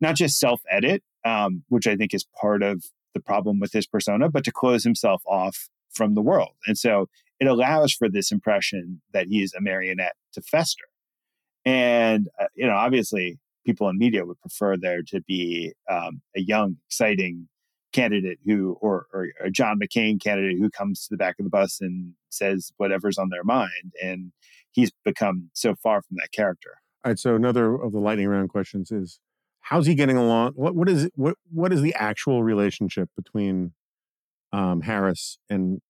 [0.00, 3.86] not just self edit, um, which I think is part of the problem with his
[3.86, 6.52] persona, but to close himself off from the world.
[6.66, 7.08] And so
[7.40, 10.84] it allows for this impression that he is a marionette to fester.
[11.64, 16.40] And, uh, you know, obviously people in media would prefer there to be um, a
[16.40, 17.48] young, exciting
[17.92, 21.50] candidate who, or, or a John McCain candidate who comes to the back of the
[21.50, 23.94] bus and says whatever's on their mind.
[24.02, 24.32] And
[24.70, 26.70] he's become so far from that character.
[27.04, 27.18] All right.
[27.18, 29.20] So another of the lightning round questions is
[29.60, 30.52] how's he getting along?
[30.54, 33.72] What what is what what is the actual relationship between
[34.52, 35.80] um, Harris and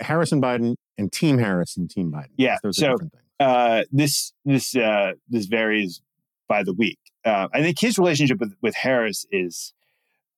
[0.00, 2.32] Harris and Biden and Team Harris and Team Biden?
[2.36, 2.56] Yeah.
[2.72, 2.96] So
[3.38, 6.00] uh, this this uh, this varies
[6.48, 6.98] by the week.
[7.24, 9.72] Uh, I think his relationship with with Harris is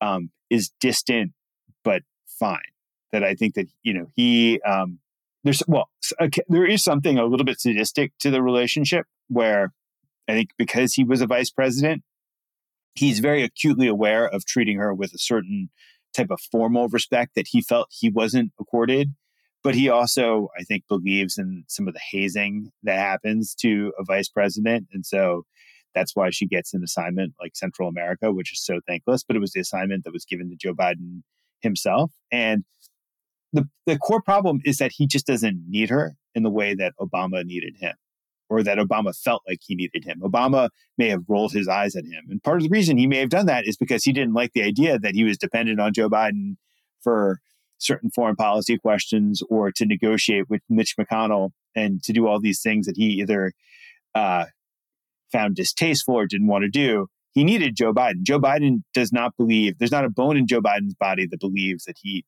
[0.01, 1.33] um, is distant
[1.85, 2.59] but fine.
[3.13, 4.99] That I think that you know he um,
[5.45, 5.89] there's well
[6.49, 9.73] there is something a little bit sadistic to the relationship where
[10.29, 12.03] I think because he was a vice president,
[12.95, 15.71] he's very acutely aware of treating her with a certain
[16.15, 19.15] type of formal respect that he felt he wasn't accorded.
[19.65, 24.05] But he also, I think, believes in some of the hazing that happens to a
[24.05, 24.87] vice president.
[24.93, 25.47] And so
[25.99, 29.25] that's why she gets an assignment like Central America, which is so thankless.
[29.25, 31.23] But it was the assignment that was given to Joe Biden
[31.61, 32.13] himself.
[32.31, 32.65] And
[33.53, 36.93] the, the core problem is that he just doesn't need her in the way that
[37.01, 37.95] Obama needed him
[38.49, 40.21] or that Obama felt like he needed him.
[40.21, 42.25] Obama may have rolled his eyes at him.
[42.31, 44.53] And part of the reason he may have done that is because he didn't like
[44.53, 46.57] the idea that he was dependent on Joe Biden
[47.03, 47.41] for
[47.79, 52.63] certain foreign policy questions or to negotiate with Mitch McConnell and to do all these
[52.63, 53.53] things that he either
[54.15, 54.47] uh,
[55.33, 57.07] found distasteful or didn't want to do.
[57.33, 58.23] He needed Joe Biden.
[58.23, 61.85] Joe Biden does not believe, there's not a bone in Joe Biden's body that believes
[61.85, 62.25] that he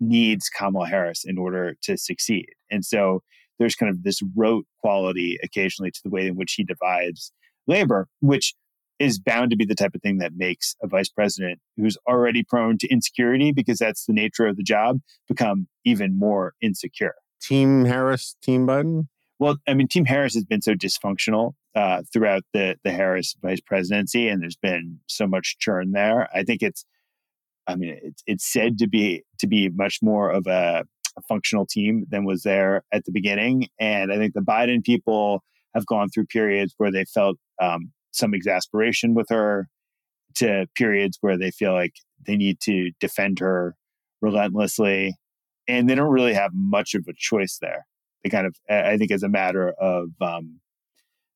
[0.00, 2.46] needs Kamala Harris in order to succeed.
[2.70, 3.22] And so
[3.58, 7.32] there's kind of this rote quality occasionally to the way in which he divides
[7.66, 8.54] labor, which
[8.98, 12.42] is bound to be the type of thing that makes a vice president who's already
[12.42, 17.14] prone to insecurity because that's the nature of the job become even more insecure.
[17.42, 19.08] Team Harris, Team Biden?
[19.38, 23.60] Well, I mean, Team Harris has been so dysfunctional uh, throughout the the Harris vice
[23.60, 26.28] presidency, and there's been so much churn there.
[26.34, 26.84] I think it's,
[27.66, 30.84] I mean, it's it's said to be to be much more of a,
[31.16, 35.42] a functional team than was there at the beginning, and I think the Biden people
[35.74, 39.68] have gone through periods where they felt um, some exasperation with her
[40.36, 41.94] to periods where they feel like
[42.26, 43.76] they need to defend her
[44.22, 45.16] relentlessly.
[45.66, 47.86] And they don't really have much of a choice there.
[48.24, 50.60] They kind of, I think, as a matter of um,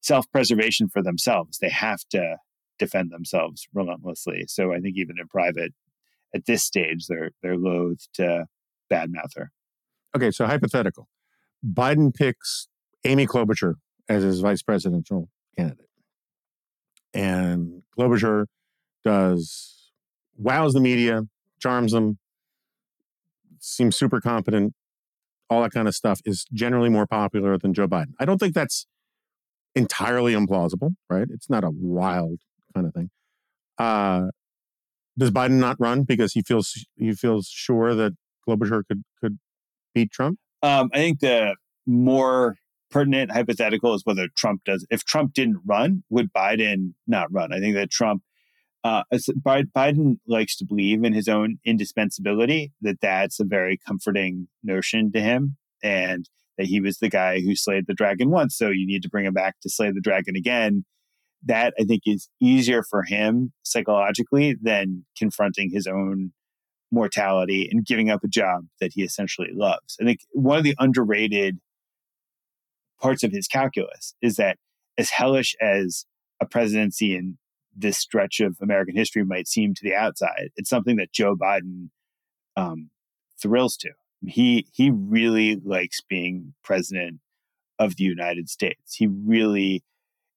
[0.01, 2.39] self preservation for themselves, they have to
[2.78, 4.45] defend themselves relentlessly.
[4.49, 5.74] So I think even in private,
[6.34, 8.47] at this stage, they're they're loath to
[8.91, 9.51] badmouth her.
[10.16, 11.09] Okay, so hypothetical:
[11.64, 12.68] Biden picks
[13.05, 13.74] Amy Klobuchar
[14.09, 15.89] as his vice presidential candidate
[17.14, 18.47] and Klobuchar
[19.05, 19.91] does
[20.36, 21.22] wows the media,
[21.61, 22.18] charms them,
[23.59, 24.74] seems super competent,
[25.51, 28.12] all that kind of stuff is generally more popular than Joe Biden.
[28.20, 28.86] I don't think that's
[29.74, 31.26] entirely implausible, right?
[31.30, 32.40] It's not a wild
[32.74, 33.11] kind of thing.
[33.78, 34.28] Uh,
[35.16, 38.12] does Biden not run because he feels he feels sure that
[38.46, 39.38] Klobuchar could could
[39.94, 40.38] beat Trump?
[40.62, 42.57] Um, I think the more
[42.90, 44.86] pertinent hypothetical is whether Trump does.
[44.90, 47.53] If Trump didn't run, would Biden not run?
[47.53, 48.22] I think that Trump,
[48.85, 52.72] uh, Biden likes to believe in his own indispensability.
[52.81, 57.55] That that's a very comforting notion to him, and that he was the guy who
[57.55, 60.37] slayed the dragon once, so you need to bring him back to slay the dragon
[60.37, 60.85] again.
[61.45, 66.33] That I think is easier for him psychologically than confronting his own
[66.91, 69.97] mortality and giving up a job that he essentially loves.
[70.01, 71.59] I think one of the underrated
[73.01, 74.57] parts of his calculus is that
[74.97, 76.07] as hellish as
[76.41, 77.39] a presidency in
[77.79, 81.91] this stretch of American history might seem to the outside, it's something that Joe Biden
[82.57, 82.91] um,
[83.41, 83.91] thrills to.
[84.26, 87.20] He he really likes being president
[87.79, 88.95] of the United States.
[88.95, 89.85] He really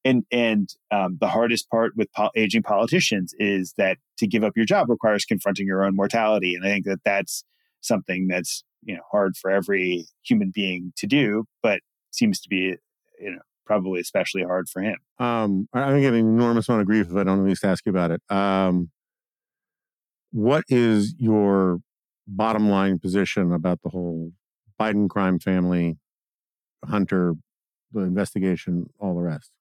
[0.04, 4.54] and and um, the hardest part with po- aging politicians is that to give up
[4.56, 7.44] your job requires confronting your own mortality, and I think that that's
[7.82, 11.82] something that's you know hard for every human being to do, but
[12.12, 12.76] seems to be
[13.20, 14.98] you know probably especially hard for him.
[15.18, 17.90] Um, I'm getting an enormous amount of grief if I don't at least ask you
[17.90, 18.22] about it.
[18.30, 18.90] Um,
[20.32, 21.78] what is your
[22.28, 24.34] bottom line position about the whole
[24.78, 25.98] Biden crime family,
[26.84, 27.36] Hunter,
[27.94, 29.52] the investigation, all the rest?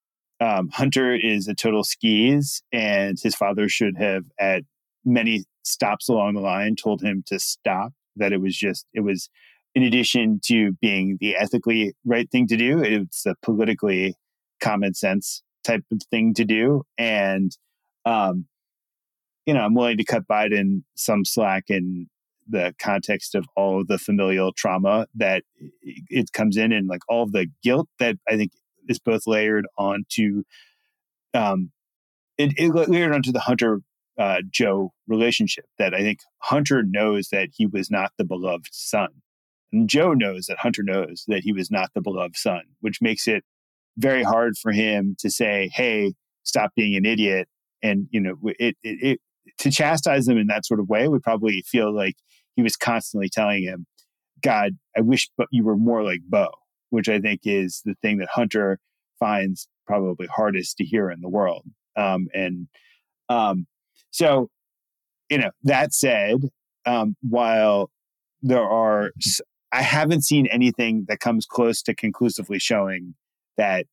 [0.41, 4.65] Um, Hunter is a total skis, and his father should have, at
[5.05, 7.93] many stops along the line, told him to stop.
[8.17, 9.31] That it was just, it was,
[9.75, 14.15] in addition to being the ethically right thing to do, it's a politically
[14.61, 16.83] common sense type of thing to do.
[16.99, 17.57] And,
[18.05, 18.47] um,
[19.47, 22.09] you know, I'm willing to cut Biden some slack in
[22.49, 25.45] the context of all of the familial trauma that
[25.81, 28.53] it comes in and like all of the guilt that I think
[28.89, 30.43] is both layered onto
[31.33, 31.71] um
[32.39, 33.83] it, it layered onto the Hunter
[34.19, 39.09] uh, Joe relationship that I think Hunter knows that he was not the beloved son.
[39.73, 43.29] And Joe knows that Hunter knows that he was not the beloved son, which makes
[43.29, 43.45] it
[43.97, 47.49] very hard for him to say, "Hey, stop being an idiot."
[47.83, 49.21] And you know, it, it, it
[49.59, 52.17] to chastise him in that sort of way would probably feel like
[52.57, 53.87] he was constantly telling him,
[54.43, 56.51] God, I wish but you were more like Beau,
[56.91, 58.79] which I think is the thing that Hunter
[59.19, 61.65] finds probably hardest to hear in the world.
[61.97, 62.69] Um, and
[63.29, 63.67] um,
[64.11, 64.49] so,
[65.29, 66.49] you know, that said,
[66.87, 67.91] um, while
[68.43, 69.11] there are,
[69.73, 73.15] I haven't seen anything that comes close to conclusively showing
[73.57, 73.87] that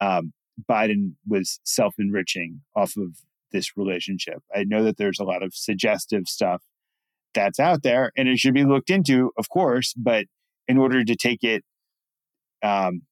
[0.00, 0.32] um,
[0.68, 3.16] Biden was self enriching off of
[3.52, 4.42] this relationship.
[4.54, 6.62] I know that there's a lot of suggestive stuff
[7.32, 10.26] that's out there and it should be looked into, of course, but
[10.68, 11.64] in order to take it,
[12.62, 13.02] um,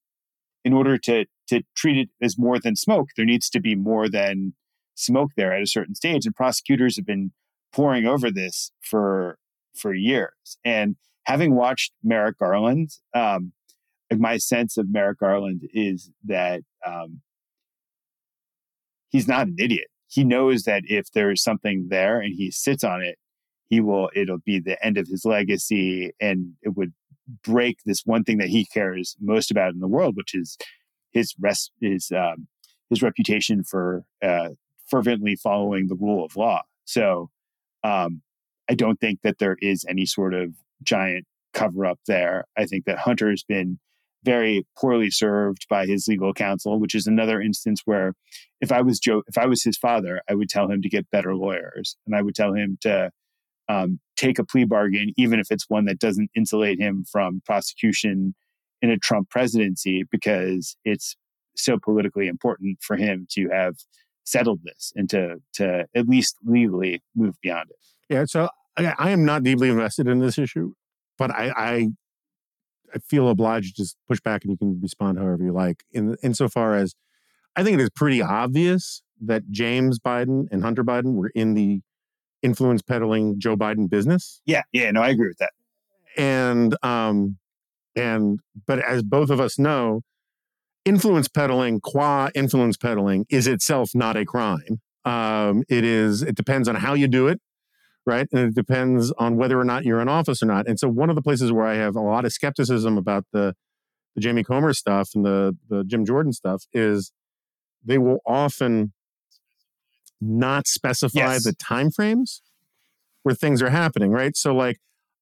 [0.65, 4.09] in order to, to treat it as more than smoke, there needs to be more
[4.09, 4.53] than
[4.95, 6.25] smoke there at a certain stage.
[6.25, 7.31] And prosecutors have been
[7.73, 9.37] poring over this for,
[9.75, 10.57] for years.
[10.63, 10.95] And
[11.25, 13.53] having watched Merrick Garland, um,
[14.11, 17.21] my sense of Merrick Garland is that um,
[19.09, 22.83] he's not an idiot he knows that if there is something there and he sits
[22.83, 23.17] on it,
[23.67, 26.93] he will, it'll be the end of his legacy and it would
[27.43, 30.55] break this one thing that he cares most about in the world, which is
[31.13, 32.47] his rest, his, um,
[32.91, 34.49] his reputation for uh,
[34.85, 36.61] fervently following the rule of law.
[36.85, 37.31] So
[37.83, 38.21] um,
[38.69, 40.53] I don't think that there is any sort of
[40.83, 42.45] giant cover up there.
[42.57, 43.79] I think that Hunter's been
[44.23, 48.13] very poorly served by his legal counsel, which is another instance where
[48.61, 51.09] if I was Joe, if I was his father, I would tell him to get
[51.11, 53.11] better lawyers and I would tell him to
[53.69, 58.35] um, take a plea bargain, even if it's one that doesn't insulate him from prosecution
[58.81, 61.15] in a Trump presidency, because it's
[61.55, 63.75] so politically important for him to have
[64.25, 67.77] settled this and to to at least legally move beyond it.
[68.09, 70.73] Yeah, so I, I am not deeply invested in this issue,
[71.17, 71.89] but I, I
[72.93, 75.83] I feel obliged to just push back and you can respond however you like.
[75.91, 76.95] In insofar as
[77.55, 81.81] I think it is pretty obvious that James Biden and Hunter Biden were in the
[82.41, 84.41] influence peddling Joe Biden business.
[84.45, 85.53] Yeah, yeah, no, I agree with that.
[86.17, 87.37] And um
[87.95, 90.01] and but as both of us know,
[90.85, 94.81] influence peddling qua influence peddling is itself not a crime.
[95.05, 97.39] Um it is it depends on how you do it
[98.05, 98.27] right?
[98.31, 100.67] And it depends on whether or not you're in office or not.
[100.67, 103.55] And so one of the places where I have a lot of skepticism about the
[104.15, 107.11] the Jamie Comer stuff and the the Jim Jordan stuff is
[107.83, 108.93] they will often
[110.21, 111.43] not specify Yes.
[111.43, 112.41] the time frames
[113.23, 114.35] where things are happening, right?
[114.37, 114.77] So like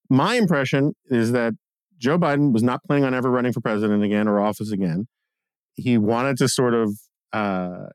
[0.10, 1.54] my impression is that
[1.98, 5.08] Joe Biden was not planning on ever running for president again or office again.
[5.76, 7.00] He wanted to sort of
[7.32, 7.86] uh,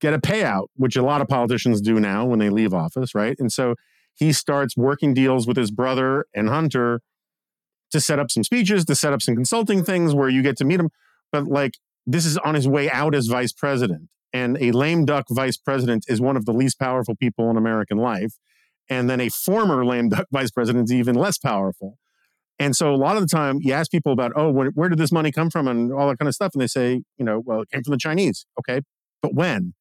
[0.00, 3.36] get a payout, which a lot of politicians do now when they leave office, right?
[3.38, 3.74] And so
[4.14, 7.00] he starts working deals with his brother and Hunter
[7.90, 10.64] to set up some speeches, to set up some consulting things where you get to
[10.64, 10.90] meet him.
[11.32, 11.74] But like
[12.06, 14.08] this is on his way out as vice president.
[14.32, 17.98] And a lame duck vice president is one of the least powerful people in American
[17.98, 18.32] life.
[18.90, 21.98] And then a former lame duck vice president is even less powerful.
[22.58, 24.98] And so a lot of the time you ask people about, oh, where, where did
[24.98, 26.52] this money come from and all that kind of stuff.
[26.54, 28.46] And they say, you know, well, it came from the Chinese.
[28.58, 28.80] Okay.
[29.22, 29.74] But when?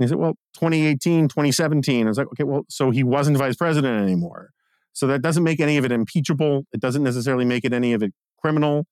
[0.00, 2.06] And he said, well, 2018, 2017.
[2.06, 4.48] I was like, okay, well, so he wasn't vice president anymore.
[4.94, 6.62] So that doesn't make any of it impeachable.
[6.72, 8.86] It doesn't necessarily make it any of it criminal.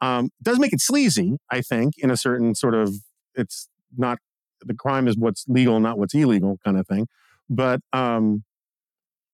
[0.00, 2.94] Um, it does make it sleazy, I think, in a certain sort of,
[3.34, 4.18] it's not,
[4.60, 7.08] the crime is what's legal, not what's illegal kind of thing.
[7.50, 8.44] But um,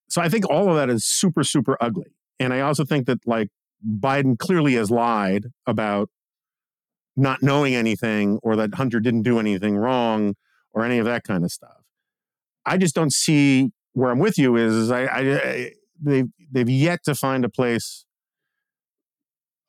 [0.08, 2.16] so I think all of that is super, super ugly.
[2.38, 3.48] And I also think that like
[3.86, 6.08] Biden clearly has lied about
[7.14, 10.34] not knowing anything or that Hunter didn't do anything wrong
[10.72, 11.84] or any of that kind of stuff.
[12.64, 16.68] I just don't see where I'm with you is, is I, I, I they've they've
[16.68, 18.04] yet to find a place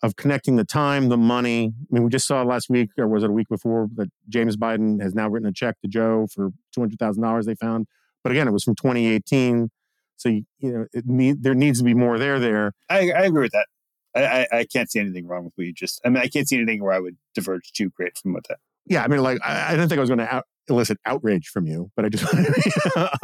[0.04, 1.74] of connecting the time, the money.
[1.76, 4.58] I mean, we just saw last week, or was it a week before, that James
[4.58, 7.45] Biden has now written a check to Joe for two hundred thousand dollars.
[7.45, 7.88] They found,
[8.24, 9.70] but again, it was from 2018.
[10.18, 12.39] So you, you know, it need, there needs to be more there.
[12.39, 13.68] There, I, I agree with that.
[14.16, 16.02] I, I, I can't see anything wrong with what you just.
[16.06, 18.60] I mean, I can't see anything where I would diverge too great from what that.
[18.86, 21.47] Yeah, I mean, like I, I didn't think I was going to out, elicit outrage
[21.47, 22.26] from you, but I just,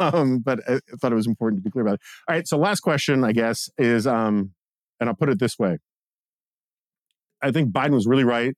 [0.00, 2.00] um, but I thought it was important to be clear about it.
[2.28, 4.52] All right, so last question, I guess, is, um,
[5.00, 5.78] and I'll put it this way:
[7.42, 8.54] I think Biden was really right,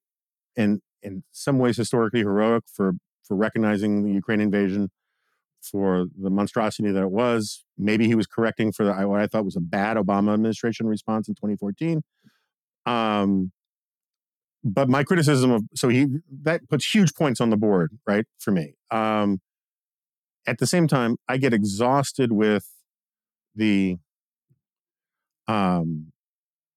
[0.57, 4.91] and in some ways historically heroic for for recognizing the Ukraine invasion,
[5.63, 7.65] for the monstrosity that it was.
[7.77, 11.29] Maybe he was correcting for the, what I thought was a bad Obama administration response
[11.29, 12.03] in 2014.
[12.87, 13.53] Um,
[14.63, 16.07] but my criticism of so he
[16.43, 18.27] that puts huge points on the board, right?
[18.39, 18.75] For me.
[18.91, 19.41] Um,
[20.47, 22.69] at the same time, I get exhausted with
[23.55, 23.97] the
[25.49, 26.13] um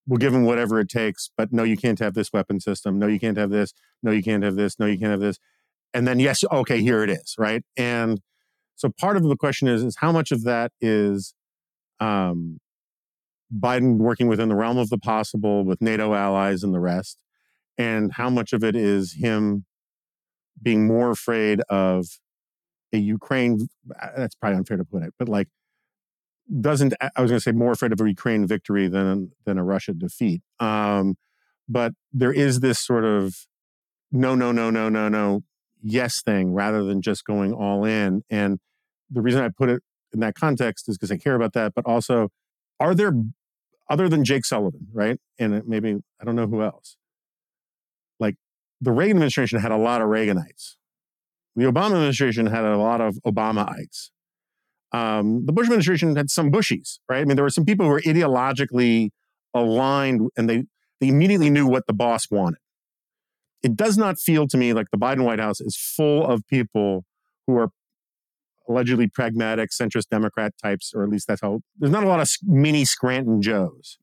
[0.07, 2.99] we'll give him whatever it takes, but no, you can't have this weapon system.
[2.99, 3.73] No, you can't have this.
[4.01, 4.77] No, you can't have this.
[4.79, 5.37] No, you can't have this.
[5.93, 7.63] And then yes, okay, here it is, right?
[7.77, 8.19] And
[8.75, 11.33] so part of the question is is how much of that is
[11.99, 12.59] um,
[13.53, 17.17] Biden working within the realm of the possible with NATO allies and the rest,
[17.77, 19.65] and how much of it is him
[20.61, 22.05] being more afraid of
[22.93, 23.67] a Ukraine.
[24.01, 25.47] Uh, that's probably unfair to put it, but like
[26.59, 29.63] doesn't I was going to say more afraid of a Ukraine victory than than a
[29.63, 30.41] Russia defeat.
[30.59, 31.15] Um,
[31.67, 33.35] but there is this sort of
[34.11, 35.43] no, no, no, no, no, no,
[35.81, 38.21] yes thing rather than just going all in.
[38.29, 38.59] And
[39.09, 39.81] the reason I put it
[40.13, 41.73] in that context is because I care about that.
[41.75, 42.29] But also,
[42.79, 43.13] are there
[43.89, 45.19] other than Jake Sullivan, right?
[45.39, 46.95] And maybe I don't know who else.
[48.83, 50.75] The Reagan administration had a lot of Reaganites.
[51.55, 54.09] The Obama administration had a lot of Obamaites.
[54.91, 57.21] Um, the Bush administration had some Bushies, right?
[57.21, 59.09] I mean, there were some people who were ideologically
[59.53, 60.65] aligned and they,
[60.99, 62.59] they immediately knew what the boss wanted.
[63.63, 67.05] It does not feel to me like the Biden White House is full of people
[67.47, 67.69] who are
[68.67, 72.29] allegedly pragmatic centrist Democrat types, or at least that's how there's not a lot of
[72.43, 73.97] mini Scranton Joes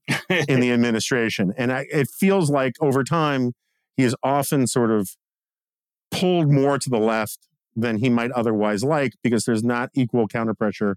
[0.49, 1.53] in the administration.
[1.57, 3.53] And I, it feels like over time,
[4.01, 5.11] he is often sort of
[6.11, 10.95] pulled more to the left than he might otherwise like because there's not equal counterpressure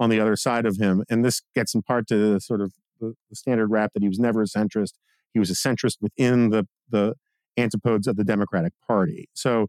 [0.00, 1.04] on the other side of him.
[1.08, 4.08] And this gets in part to the sort of the, the standard rap that he
[4.08, 4.94] was never a centrist.
[5.32, 7.14] He was a centrist within the the
[7.56, 9.28] antipodes of the Democratic Party.
[9.32, 9.68] So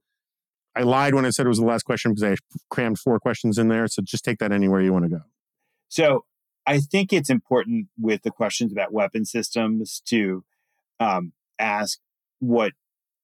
[0.76, 2.36] I lied when I said it was the last question because I
[2.72, 3.88] crammed four questions in there.
[3.88, 5.22] So just take that anywhere you want to go.
[5.88, 6.26] So
[6.66, 10.44] I think it's important with the questions about weapon systems to
[11.00, 12.00] um, ask
[12.42, 12.74] what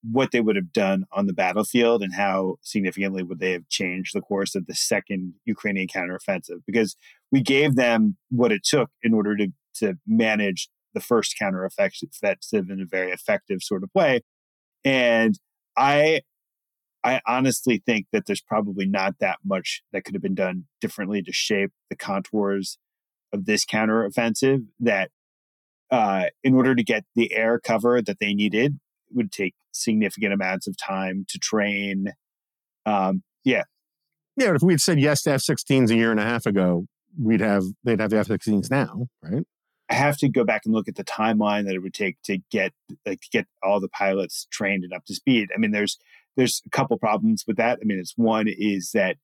[0.03, 4.15] what they would have done on the battlefield and how significantly would they have changed
[4.15, 6.95] the course of the second Ukrainian counteroffensive because
[7.31, 12.81] we gave them what it took in order to to manage the first counteroffensive in
[12.81, 14.21] a very effective sort of way.
[14.85, 15.37] And
[15.75, 16.21] I
[17.03, 21.21] I honestly think that there's probably not that much that could have been done differently
[21.23, 22.77] to shape the contours
[23.33, 25.09] of this counteroffensive that
[25.89, 28.79] uh, in order to get the air cover that they needed
[29.11, 32.13] would take significant amounts of time to train.
[32.85, 33.63] Um, yeah.
[34.35, 36.85] Yeah, if we'd said yes to F-16s a year and a half ago,
[37.19, 39.43] we'd have they'd have the F-16s now, right?
[39.89, 42.39] I have to go back and look at the timeline that it would take to
[42.51, 42.73] get
[43.05, 45.49] like to get all the pilots trained and up to speed.
[45.55, 45.97] I mean, there's
[46.35, 47.79] there's a couple problems with that.
[47.81, 49.17] I mean, it's one is that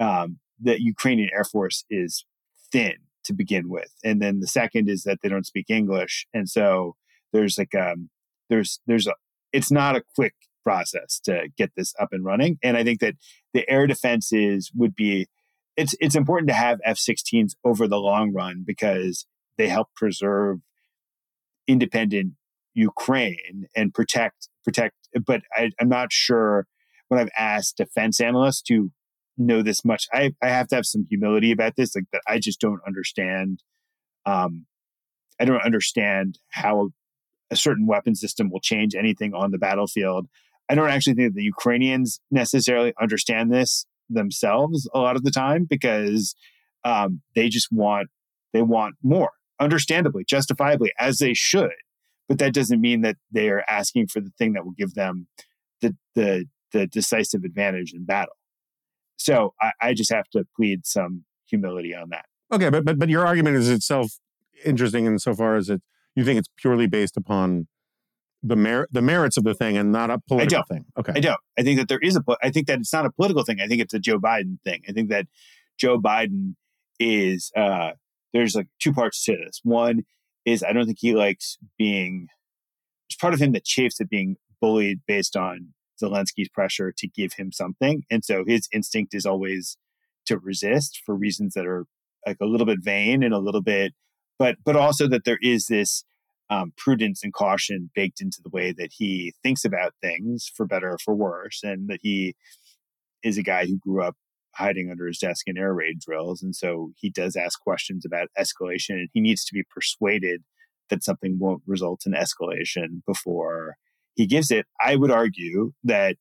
[0.00, 2.24] um, the Ukrainian Air Force is
[2.72, 2.94] thin
[3.24, 6.96] to begin with, and then the second is that they don't speak English, and so
[7.32, 8.08] there's like um,
[8.48, 9.14] there's there's a
[9.56, 10.34] it's not a quick
[10.64, 13.14] process to get this up and running, and I think that
[13.54, 15.26] the air defenses would be
[15.76, 19.26] it's it's important to have F-16s over the long run because
[19.58, 20.58] they help preserve
[21.66, 22.32] independent
[22.74, 24.94] Ukraine and protect protect.
[25.24, 26.66] But I, I'm not sure
[27.08, 28.90] when I've asked defense analysts to
[29.38, 30.06] know this much.
[30.12, 33.62] I, I have to have some humility about this, like that I just don't understand.
[34.24, 34.66] Um,
[35.38, 36.90] I don't understand how
[37.50, 40.26] a certain weapon system will change anything on the battlefield.
[40.68, 45.30] I don't actually think that the Ukrainians necessarily understand this themselves a lot of the
[45.30, 46.34] time because
[46.84, 48.08] um, they just want
[48.52, 51.72] they want more, understandably, justifiably, as they should
[52.28, 55.26] but that doesn't mean that they are asking for the thing that will give them
[55.80, 58.34] the the the decisive advantage in battle.
[59.16, 62.26] So I, I just have to plead some humility on that.
[62.52, 64.12] Okay, but but but your argument is itself
[64.64, 65.82] interesting insofar as it
[66.16, 67.68] you think it's purely based upon
[68.42, 70.84] the merit the merits of the thing and not a political thing.
[70.98, 71.38] Okay, I don't.
[71.58, 72.22] I think that there is a.
[72.42, 73.60] I think that it's not a political thing.
[73.60, 74.82] I think it's a Joe Biden thing.
[74.88, 75.26] I think that
[75.78, 76.54] Joe Biden
[76.98, 77.92] is uh,
[78.32, 79.60] there's like two parts to this.
[79.62, 80.02] One
[80.44, 82.28] is I don't think he likes being.
[83.08, 87.34] There's part of him that chafes at being bullied based on Zelensky's pressure to give
[87.34, 89.76] him something, and so his instinct is always
[90.26, 91.86] to resist for reasons that are
[92.26, 93.92] like a little bit vain and a little bit,
[94.38, 96.04] but but also that there is this
[96.48, 100.92] um, prudence and caution baked into the way that he thinks about things, for better
[100.92, 102.34] or for worse, and that he
[103.22, 104.14] is a guy who grew up
[104.54, 106.42] hiding under his desk in air raid drills.
[106.42, 110.42] And so he does ask questions about escalation and he needs to be persuaded
[110.88, 113.74] that something won't result in escalation before
[114.14, 114.66] he gives it.
[114.80, 116.16] I would argue that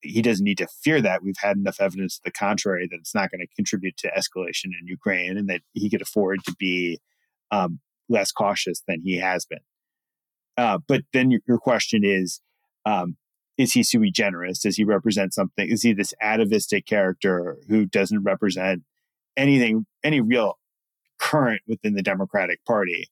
[0.00, 1.22] he doesn't need to fear that.
[1.22, 4.66] We've had enough evidence to the contrary that it's not going to contribute to escalation
[4.80, 7.00] in Ukraine and that he could afford to be
[7.50, 9.60] um, less cautious than he has been.
[10.56, 12.40] Uh, but then your, question is
[12.84, 13.16] um,
[13.56, 14.60] is he sui generis?
[14.60, 15.68] Does he represent something?
[15.68, 18.82] Is he this atavistic character who doesn't represent
[19.36, 20.58] anything, any real
[21.18, 23.06] current within the Democratic Party?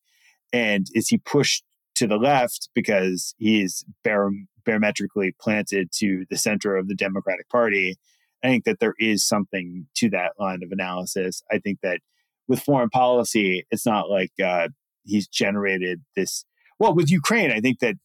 [0.53, 1.65] And is he pushed
[1.97, 4.31] to the left because he's bar-
[4.65, 7.97] barometrically planted to the center of the Democratic Party?
[8.45, 11.43] I think that there is something to that line of analysis.
[11.51, 12.01] I think that
[12.49, 14.69] with foreign policy, it's not like uh,
[15.05, 16.45] he's generated this.
[16.79, 17.97] Well, with Ukraine, I think that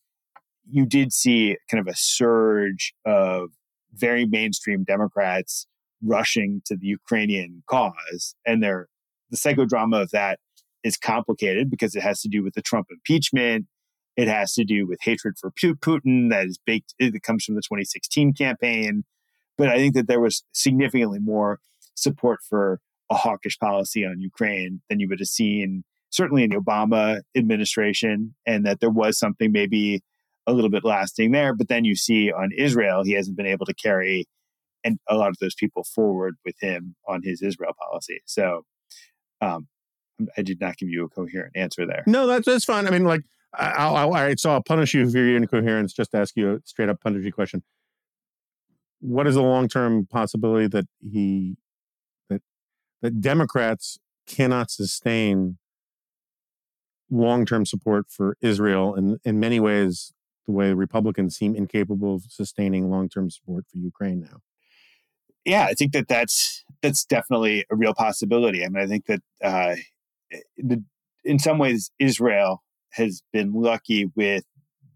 [0.70, 3.50] you did see kind of a surge of
[3.94, 5.68] very mainstream Democrats
[6.04, 8.36] rushing to the Ukrainian cause.
[8.46, 8.88] And they're,
[9.30, 10.40] the psychodrama of that
[10.84, 13.66] is complicated because it has to do with the Trump impeachment.
[14.22, 17.62] It has to do with hatred for Putin that is baked, it comes from the
[17.62, 19.04] 2016 campaign.
[19.58, 21.58] But I think that there was significantly more
[21.96, 22.80] support for
[23.10, 28.36] a hawkish policy on Ukraine than you would have seen, certainly in the Obama administration,
[28.46, 30.04] and that there was something maybe
[30.46, 31.56] a little bit lasting there.
[31.56, 34.28] But then you see on Israel, he hasn't been able to carry
[34.84, 38.22] and a lot of those people forward with him on his Israel policy.
[38.28, 38.66] So
[39.42, 39.68] um,
[40.38, 42.04] I did not give you a coherent answer there.
[42.06, 42.88] No, that's that's fine.
[42.88, 43.22] I mean, like,
[43.54, 45.94] I'll, right, so I'll punish you for your incoherence.
[45.94, 47.64] Just ask you a straight up punishy question.
[49.00, 51.58] What is the long term possibility that he
[52.30, 52.42] that
[53.02, 55.58] that Democrats cannot sustain
[57.10, 58.96] long term support for Israel?
[58.96, 60.14] And in many ways,
[60.46, 64.42] the way Republicans seem incapable of sustaining long term support for Ukraine now.
[65.44, 68.64] Yeah, I think that that's that's definitely a real possibility.
[68.64, 69.76] I mean, I think that uh,
[70.58, 70.84] the,
[71.24, 72.64] in some ways Israel
[72.94, 74.44] has been lucky with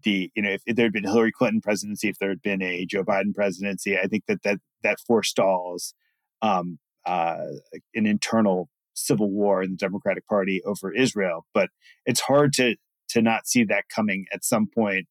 [0.04, 2.62] the you know if, if there had been Hillary Clinton presidency, if there had been
[2.62, 5.94] a Joe Biden presidency, I think that that that forestalls
[6.42, 7.44] um, uh,
[7.94, 11.46] an internal civil war in the Democratic Party over Israel.
[11.52, 11.70] But
[12.04, 12.76] it's hard to
[13.10, 15.06] to not see that coming at some point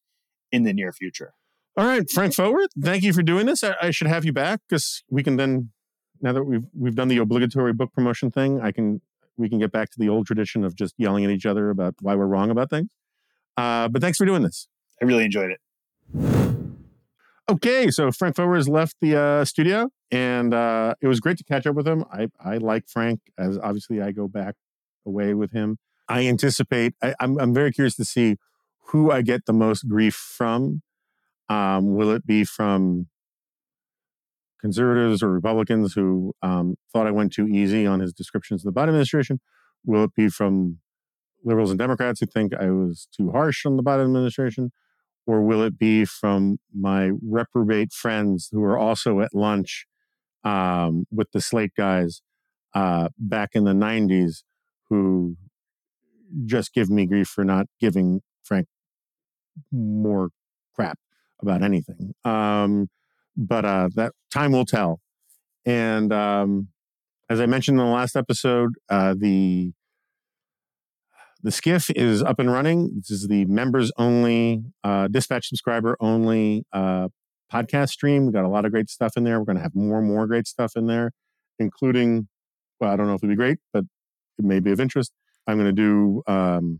[0.51, 1.33] in the near future.
[1.77, 3.63] All right, Frank Foer, thank you for doing this.
[3.63, 5.71] I, I should have you back because we can then,
[6.21, 9.01] now that we've we've done the obligatory book promotion thing, I can
[9.37, 11.95] we can get back to the old tradition of just yelling at each other about
[12.01, 12.89] why we're wrong about things.
[13.57, 14.67] Uh, but thanks for doing this.
[15.01, 15.59] I really enjoyed it.
[17.47, 21.43] Okay, so Frank Foer has left the uh, studio, and uh, it was great to
[21.43, 22.03] catch up with him.
[22.11, 24.55] I I like Frank as obviously I go back
[25.05, 25.77] away with him.
[26.09, 26.95] I anticipate.
[27.03, 28.37] I, I'm I'm very curious to see
[28.87, 30.81] who I get the most grief from.
[31.47, 33.07] Um, will it be from
[34.65, 38.79] conservatives or Republicans who um, thought I went too easy on his descriptions of the
[38.79, 39.39] Biden administration?
[39.85, 40.79] Will it be from
[41.43, 44.71] liberals and Democrats who think I was too harsh on the Biden administration?
[45.27, 49.85] Or will it be from my reprobate friends who are also at lunch
[50.43, 52.23] um, with the Slate guys
[52.73, 54.41] uh, back in the 90s
[54.89, 55.37] who
[56.47, 58.67] just give me grief for not giving Frank
[59.71, 60.29] more
[60.73, 60.97] crap
[61.39, 62.15] about anything.
[62.23, 62.89] Um,
[63.35, 64.99] but uh, that time will tell.
[65.65, 66.69] And um,
[67.29, 69.73] as I mentioned in the last episode, uh, the
[71.43, 72.91] the skiff is up and running.
[72.95, 77.09] This is the members only, uh, dispatch subscriber only uh,
[77.53, 78.25] podcast stream.
[78.25, 79.37] We got a lot of great stuff in there.
[79.37, 81.11] We're going to have more and more great stuff in there,
[81.59, 82.29] including,
[82.79, 83.83] well, I don't know if it'll be great, but
[84.39, 85.11] it may be of interest.
[85.45, 86.79] I'm going to do um,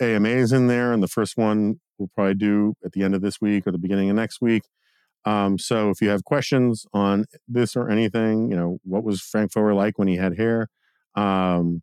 [0.00, 3.40] AMAs in there, and the first one we'll probably do at the end of this
[3.40, 4.62] week or the beginning of next week.
[5.24, 9.52] Um, so if you have questions on this or anything, you know, what was Frank
[9.52, 10.68] Foer like when he had hair?
[11.14, 11.82] Um,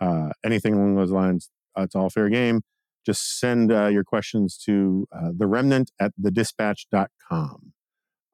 [0.00, 2.62] uh, anything along those lines, uh, it's all fair game.
[3.04, 7.72] Just send uh, your questions to uh, the remnant at thedispatch.com.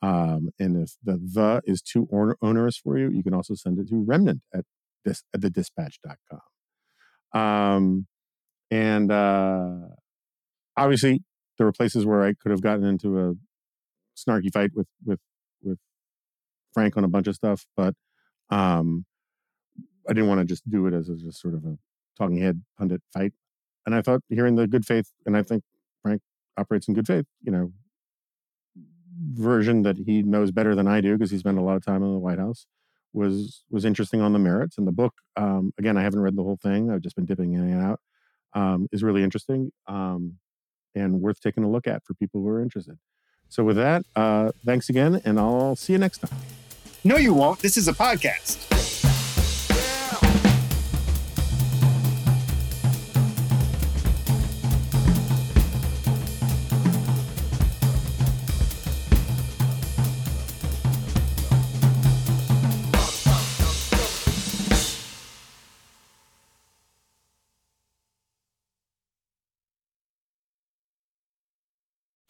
[0.03, 2.07] Um, and if the the is too
[2.43, 4.65] onerous for you, you can also send it to remnant at
[5.05, 6.41] this at the dispatch.com.
[7.41, 8.07] Um,
[8.71, 9.89] and uh,
[10.77, 11.23] obviously,
[11.57, 13.35] there were places where I could have gotten into a
[14.17, 15.21] snarky fight with with
[15.63, 15.79] with
[16.73, 17.95] Frank on a bunch of stuff, but
[18.51, 19.05] um,
[20.09, 21.79] I didn't want to just do it as a, just sort of a
[22.19, 23.33] talking head pundit fight.
[23.87, 25.63] And I thought hearing the good faith, and I think
[26.03, 26.23] Frank
[26.57, 27.73] operates in good faith, you know,
[29.33, 32.03] version that he knows better than I do because he spent a lot of time
[32.03, 32.67] in the White House
[33.13, 34.77] was was interesting on the merits.
[34.77, 36.91] And the book, um, again, I haven't read the whole thing.
[36.91, 38.01] I've just been dipping in and out.
[38.55, 40.39] Um, is really interesting um,
[40.95, 42.97] and worth taking a look at for people who are interested.
[43.49, 46.39] So with that, uh, thanks again, and I'll see you next time.
[47.05, 47.61] No, you won't.
[47.61, 48.74] This is a podcast.